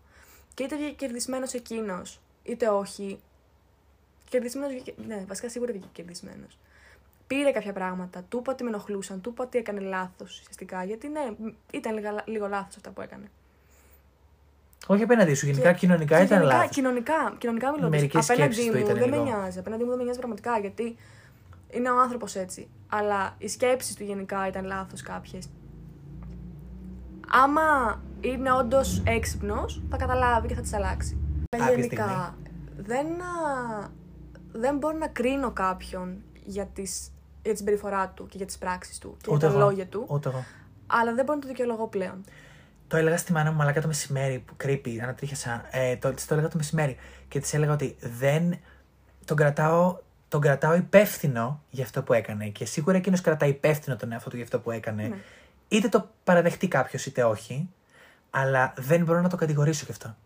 Και 0.54 0.62
είτε 0.62 0.76
βγήκε 0.76 0.92
κερδισμένος 0.92 1.52
εκείνος, 1.52 2.20
είτε 2.42 2.68
όχι. 2.68 3.20
Κερδισμένος. 4.28 4.82
Ναι, 5.06 5.24
βασικά 5.28 5.48
σίγουρα 5.48 5.72
βγήκε 5.72 5.88
κερδισμένος. 5.92 6.58
Πήρε 7.26 7.50
κάποια 7.50 7.72
πράγματα, 7.72 8.22
του 8.28 8.38
είπα 8.38 8.52
ότι 8.52 8.62
με 8.62 8.68
ενοχλούσαν, 8.68 9.20
του 9.20 9.30
είπα 9.30 9.44
ότι 9.44 9.58
έκανε 9.58 9.80
λάθος 9.80 10.38
ουσιαστικά. 10.40 10.84
Γιατί 10.84 11.08
ναι, 11.08 11.20
ήταν 11.72 11.94
λίγο, 11.94 12.08
λίγο 12.24 12.46
λάθος 12.48 12.76
αυτά 12.76 12.90
που 12.90 13.00
έκανε. 13.00 13.30
Όχι 14.86 15.02
απέναντί 15.02 15.34
σου, 15.34 15.46
γενικά 15.46 15.72
Και- 15.72 15.78
κοινωνικά 15.78 16.18
και 16.18 16.24
ήταν 16.24 16.38
γενικά, 16.38 16.56
λάθος. 16.56 16.74
Κοινωνικά, 16.76 17.34
κοινωνικά 17.38 17.70
μιλώντα. 17.70 17.88
Μερικές 17.88 18.30
Απέναντί 18.30 18.52
σκέψεις 18.54 18.72
του 18.72 18.78
μου 18.78 18.84
ήταν 18.84 18.98
δεν 18.98 19.08
με 19.08 19.16
λίγο. 19.16 19.28
νοιάζει. 19.38 19.58
Απέναντί 19.58 19.82
μου 19.82 19.88
δεν 19.88 19.98
με 19.98 20.04
νοιάζει 20.04 20.18
πραγματικά 20.18 20.58
γιατί 20.58 20.96
είναι 21.70 21.90
ο 21.90 22.00
άνθρωπος 22.00 22.34
έτσι. 22.34 22.68
Αλλά 22.88 23.34
οι 23.38 23.48
σκέψεις 23.48 23.94
του 23.94 24.04
γενικά 24.04 24.46
ήταν 24.48 24.64
λάθος 24.64 25.02
κάποιες. 25.02 25.48
Άμα 27.28 28.00
είναι 28.20 28.52
όντως 28.52 29.02
έξυπνος, 29.06 29.82
θα 29.90 29.96
καταλάβει 29.96 30.48
και 30.48 30.54
θα 30.54 30.60
τι 30.62 30.70
αλλάξει. 30.74 31.18
Κάποια 31.56 31.74
γενικά, 31.74 32.36
δεν, 32.76 33.06
α, 33.06 33.88
δεν 34.52 34.76
μπορώ 34.76 34.96
να 34.98 35.06
κρίνω 35.08 35.50
κάποιον 35.50 36.22
για, 36.44 36.66
τις, 36.66 37.12
για 37.46 37.52
τη 37.54 37.58
συμπεριφορά 37.58 38.08
του 38.08 38.26
και 38.26 38.36
για 38.36 38.46
τις 38.46 38.58
πράξεις 38.58 38.98
του 38.98 39.16
και 39.22 39.30
Ούτε 39.30 39.38
για 39.46 39.48
τα 39.48 39.54
εγώ. 39.60 39.64
λόγια 39.68 39.86
του, 39.86 40.04
Ούτε 40.08 40.28
εγώ. 40.28 40.44
αλλά 40.86 41.14
δεν 41.14 41.24
μπορώ 41.24 41.38
να 41.38 41.44
το 41.44 41.48
δικαιολογώ 41.48 41.86
πλέον. 41.88 42.24
Το 42.88 42.96
έλεγα 42.96 43.16
στη 43.16 43.32
μάνα 43.32 43.50
μου 43.50 43.56
μαλάκα 43.56 43.80
το 43.80 43.86
μεσημέρι 43.86 44.38
που 44.38 44.52
κρύπη, 44.56 45.00
ανατρίχιασα. 45.00 45.64
Ε, 45.70 45.96
το, 45.96 46.12
της 46.12 46.26
το 46.26 46.34
έλεγα 46.34 46.48
το 46.48 46.56
μεσημέρι 46.56 46.96
και 47.28 47.40
της 47.40 47.54
έλεγα 47.54 47.72
ότι 47.72 47.96
δεν 48.00 48.58
τον 49.24 49.36
κρατάω, 49.36 49.98
τον 50.28 50.40
κρατάω 50.40 50.74
υπεύθυνο 50.74 51.62
για 51.70 51.84
αυτό 51.84 52.02
που 52.02 52.12
έκανε. 52.12 52.48
Και 52.48 52.64
σίγουρα 52.64 52.96
εκείνος 52.96 53.20
κρατάει 53.20 53.48
υπεύθυνο 53.48 53.96
τον 53.96 54.12
εαυτό 54.12 54.30
του 54.30 54.36
για 54.36 54.44
αυτό 54.44 54.60
που 54.60 54.70
έκανε. 54.70 55.02
Ναι. 55.02 55.16
Είτε 55.68 55.88
το 55.88 56.08
παραδεχτεί 56.24 56.68
κάποιος 56.68 57.06
είτε 57.06 57.24
όχι, 57.24 57.68
αλλά 58.30 58.74
δεν 58.76 59.04
μπορώ 59.04 59.20
να 59.20 59.28
το 59.28 59.36
κατηγορήσω 59.36 59.82
γι' 59.84 59.90
αυτό. 59.90 60.16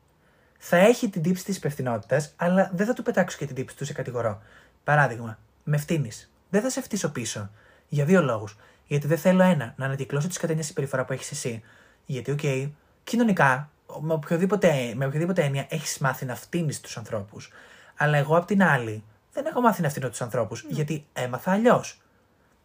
Θα 0.58 0.76
έχει 0.76 1.08
την 1.08 1.22
τύψη 1.22 1.44
της 1.44 1.56
υπευθυνότητας, 1.56 2.32
αλλά 2.36 2.70
δεν 2.74 2.86
θα 2.86 2.92
του 2.92 3.02
πετάξω 3.02 3.38
και 3.38 3.46
την 3.46 3.54
τύψη 3.54 3.76
του 3.76 3.84
σε 3.84 3.92
κατηγορώ. 3.92 4.42
Παράδειγμα, 4.84 5.38
με 5.64 5.76
φτύνεις. 5.76 6.30
Δεν 6.50 6.62
θα 6.62 6.70
σε 6.70 6.80
φτύσω 6.80 7.08
πίσω. 7.10 7.50
Για 7.88 8.04
δύο 8.04 8.22
λόγους. 8.22 8.56
Γιατί 8.86 9.06
δεν 9.06 9.18
θέλω 9.18 9.42
ένα, 9.42 9.74
να 9.76 9.84
ανακυκλώσω 9.84 10.28
τη 10.28 10.34
σκατένια 10.34 10.62
συμπεριφορά 10.62 11.04
που 11.04 11.12
έχεις 11.12 11.30
εσύ. 11.30 11.62
Γιατί, 12.06 12.30
οκ, 12.30 12.72
κοινωνικά, 13.04 13.70
με 14.00 14.12
οποιοδήποτε, 14.12 14.92
με 14.96 15.06
οποιοδήποτε 15.06 15.42
έννοια 15.42 15.66
έχεις 15.68 15.98
μάθει 15.98 16.24
να 16.24 16.34
φτύνεις 16.34 16.80
τους 16.80 16.96
ανθρώπους. 16.96 17.50
Αλλά 17.96 18.16
εγώ 18.16 18.36
απ' 18.36 18.46
την 18.46 18.62
άλλη, 18.62 19.04
δεν 19.32 19.46
έχω 19.46 19.60
μάθει 19.60 19.82
να 19.82 19.88
φτύνω 19.88 20.08
τους 20.08 20.20
ανθρώπους, 20.20 20.64
γιατί 20.68 21.06
έμαθα 21.12 21.52
αλλιώς. 21.52 22.00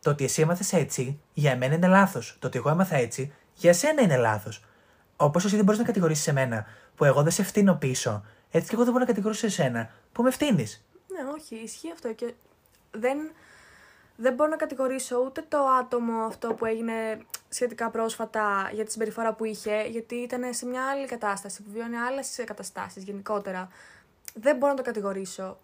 Το 0.01 0.09
ότι 0.09 0.23
εσύ 0.23 0.41
έμαθες 0.41 0.73
έτσι, 0.73 1.19
για 1.33 1.57
μένα 1.57 1.73
είναι 1.73 1.87
λάθος. 1.87 2.35
Το 2.39 2.47
ότι 2.47 2.57
εγώ 2.57 2.69
έμαθα 2.69 2.95
έτσι, 2.95 3.33
για 3.53 3.73
σένα 3.73 4.01
είναι 4.01 4.17
λάθος. 4.17 4.63
Όπως 5.15 5.45
εσύ 5.45 5.55
δεν 5.55 5.65
μπορείς 5.65 5.79
να 5.79 5.85
κατηγορήσεις 5.85 6.27
εμένα 6.27 6.65
που 6.95 7.05
εγώ 7.05 7.23
δεν 7.23 7.31
σε 7.31 7.43
φτύνω 7.43 7.75
πίσω, 7.75 8.23
έτσι 8.51 8.67
και 8.67 8.75
εγώ 8.75 8.83
δεν 8.83 8.91
μπορώ 8.93 9.05
να 9.05 9.11
κατηγορήσω 9.11 9.45
εσένα 9.45 9.89
που 10.11 10.23
με 10.23 10.31
φτύνεις. 10.31 10.85
Ναι, 11.07 11.31
όχι, 11.31 11.55
ισχύει 11.55 11.91
αυτό 11.91 12.13
και 12.13 12.33
δεν, 12.91 13.17
δεν 14.17 14.33
μπορώ 14.33 14.49
να 14.49 14.55
κατηγορήσω 14.55 15.17
ούτε 15.25 15.45
το 15.47 15.57
άτομο 15.57 16.21
αυτό 16.25 16.53
που 16.53 16.65
έγινε 16.65 17.19
σχετικά 17.49 17.89
πρόσφατα 17.89 18.69
για 18.73 18.85
τη 18.85 18.91
συμπεριφορά 18.91 19.33
που 19.33 19.45
είχε, 19.45 19.83
γιατί 19.89 20.15
ήταν 20.15 20.53
σε 20.53 20.65
μια 20.65 20.85
άλλη 20.89 21.07
κατάσταση, 21.07 21.61
που 21.63 21.69
βιώνει 21.73 21.97
άλλες 21.97 22.41
καταστάσεις 22.45 23.03
γενικότερα. 23.03 23.69
Δεν 24.33 24.57
μπορώ 24.57 24.71
να 24.71 24.77
το 24.77 24.83
κατηγορήσω. 24.83 25.57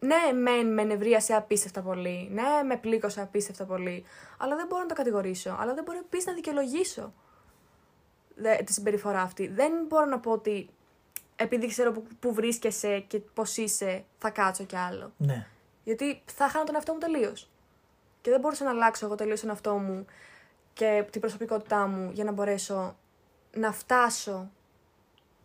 Ναι, 0.00 0.32
μεν 0.40 0.72
με 0.72 0.82
νευρίασε 0.84 1.34
απίστευτα 1.34 1.80
πολύ. 1.80 2.28
Ναι, 2.32 2.62
με 2.66 2.76
πλήκωσε 2.76 3.20
απίστευτα 3.20 3.64
πολύ. 3.64 4.04
Αλλά 4.38 4.56
δεν 4.56 4.66
μπορώ 4.66 4.82
να 4.82 4.88
το 4.88 4.94
κατηγορήσω. 4.94 5.56
Αλλά 5.60 5.74
δεν 5.74 5.84
μπορώ 5.84 5.98
επίσης 5.98 6.26
να 6.26 6.32
δικαιολογήσω 6.32 7.12
δε- 8.34 8.56
τη 8.56 8.72
συμπεριφορά 8.72 9.20
αυτή. 9.20 9.46
Δεν 9.48 9.72
μπορώ 9.88 10.04
να 10.04 10.18
πω 10.18 10.30
ότι 10.30 10.68
επειδή 11.36 11.66
ξέρω 11.66 11.92
που, 11.92 12.04
που 12.20 12.34
βρίσκεσαι 12.34 12.98
και 12.98 13.18
πώς 13.18 13.56
είσαι, 13.56 14.04
θα 14.18 14.30
κάτσω 14.30 14.64
κι 14.64 14.76
άλλο. 14.76 15.12
Ναι. 15.16 15.46
Γιατί 15.84 16.22
θα 16.24 16.48
χάνω 16.48 16.64
τον 16.64 16.74
εαυτό 16.74 16.92
μου 16.92 16.98
τελείως. 16.98 17.48
Και 18.24 18.30
δεν 18.30 18.40
μπορούσα 18.40 18.64
να 18.64 18.70
αλλάξω 18.70 19.06
εγώ 19.06 19.14
τελείως 19.14 19.40
τον 19.40 19.48
εαυτό 19.48 19.74
μου 19.74 20.06
και 20.72 21.06
την 21.10 21.20
προσωπικότητά 21.20 21.86
μου 21.86 22.10
για 22.12 22.24
να 22.24 22.32
μπορέσω 22.32 22.96
να 23.56 23.72
φτάσω 23.72 24.50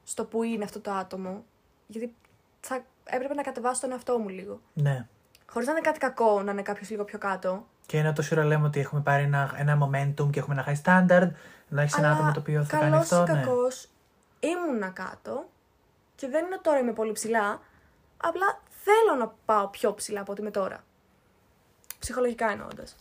στο 0.04 0.26
που 0.26 0.44
είναι 0.44 0.64
αυτό 0.64 0.80
το 0.80 0.92
άτομο. 0.92 1.44
Γιατί 1.88 2.16
θα 2.60 2.84
έπρεπε 3.04 3.34
να 3.34 3.42
κατεβάσω 3.42 3.82
τον 3.82 3.92
εαυτό 3.92 4.18
μου 4.18 4.30
λίγο. 4.30 4.62
Ναι. 4.74 5.08
Χωρίς 5.50 5.68
να 5.68 5.74
είναι 5.74 5.82
κάτι 5.82 6.00
κακό 6.00 6.42
να 6.42 6.52
είναι 6.52 6.62
κάποιος 6.62 6.90
λίγο 6.90 7.04
πιο 7.04 7.18
κάτω. 7.18 7.66
Και 7.86 7.98
ενώ 7.98 8.14
τόση 8.14 8.34
ώρα 8.34 8.44
λέμε 8.44 8.66
ότι 8.66 8.80
έχουμε 8.80 9.02
πάρει 9.02 9.24
ένα, 9.24 9.54
ένα 9.58 9.78
momentum 9.84 10.30
και 10.32 10.40
έχουμε 10.40 10.56
ένα 10.56 10.66
high 10.68 10.82
standard, 10.86 11.32
να 11.68 11.82
έχεις 11.82 11.98
ένα 11.98 12.12
άτομο 12.12 12.32
το 12.32 12.40
οποίο 12.40 12.64
θα 12.64 12.78
κάνει 12.78 12.92
καλός 12.92 13.12
αυτό. 13.12 13.32
ή 13.32 13.36
Ναι. 13.36 13.42
κακός, 13.44 13.90
ήμουνα 14.40 14.90
κάτω 14.90 15.50
και 16.16 16.28
δεν 16.28 16.46
είναι 16.46 16.60
τώρα 16.62 16.80
είμαι 16.80 16.94
πολύ 16.94 17.12
ψηλά. 17.12 17.62
Απλά 18.18 18.60
θέλω 18.70 19.20
να 19.20 19.34
πάω 19.46 19.68
πιο 19.68 19.94
ψηλά 19.94 20.22
από 20.22 20.32
ό,τι 20.32 20.42
είμαι 20.42 20.52
τώρα. 20.52 20.84
Ψυχολογικά 22.00 22.52
εννοώντας. 22.52 22.96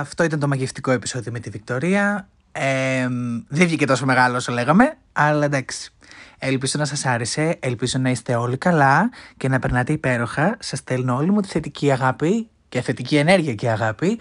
Αυτό 0.00 0.24
ήταν 0.24 0.38
το 0.40 0.48
μαγευτικό 0.48 0.90
επεισόδιο 0.90 1.32
με 1.32 1.38
τη 1.38 1.50
Βικτωρία. 1.50 2.28
Ε, 2.52 3.08
δεν 3.48 3.66
βγήκε 3.66 3.86
τόσο 3.86 4.06
μεγάλο 4.06 4.36
όσο 4.36 4.52
λέγαμε, 4.52 4.96
αλλά 5.12 5.44
εντάξει. 5.44 5.92
Ελπίζω 6.38 6.78
να 6.78 6.84
σας 6.84 7.06
άρεσε, 7.06 7.56
ελπίζω 7.60 7.98
να 7.98 8.10
είστε 8.10 8.34
όλοι 8.34 8.56
καλά 8.56 9.10
και 9.36 9.48
να 9.48 9.58
περνάτε 9.58 9.92
υπέροχα. 9.92 10.56
Σας 10.60 10.78
στέλνω 10.78 11.16
όλη 11.16 11.30
μου 11.30 11.40
τη 11.40 11.48
θετική 11.48 11.90
αγάπη 11.90 12.48
και 12.68 12.80
θετική 12.80 13.16
ενέργεια 13.16 13.54
και 13.54 13.70
αγάπη. 13.70 14.18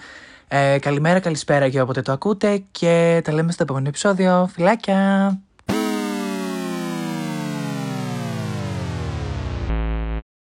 Ε, 0.47 0.77
καλημέρα, 0.79 1.19
καλησπέρα 1.19 1.65
για 1.65 1.83
όποτε 1.83 2.01
το 2.01 2.11
ακούτε 2.11 2.63
και 2.71 3.21
τα 3.23 3.33
λέμε 3.33 3.51
στο 3.51 3.63
επόμενο 3.63 3.87
επεισόδιο. 3.87 4.49
Φιλάκια! 4.53 5.39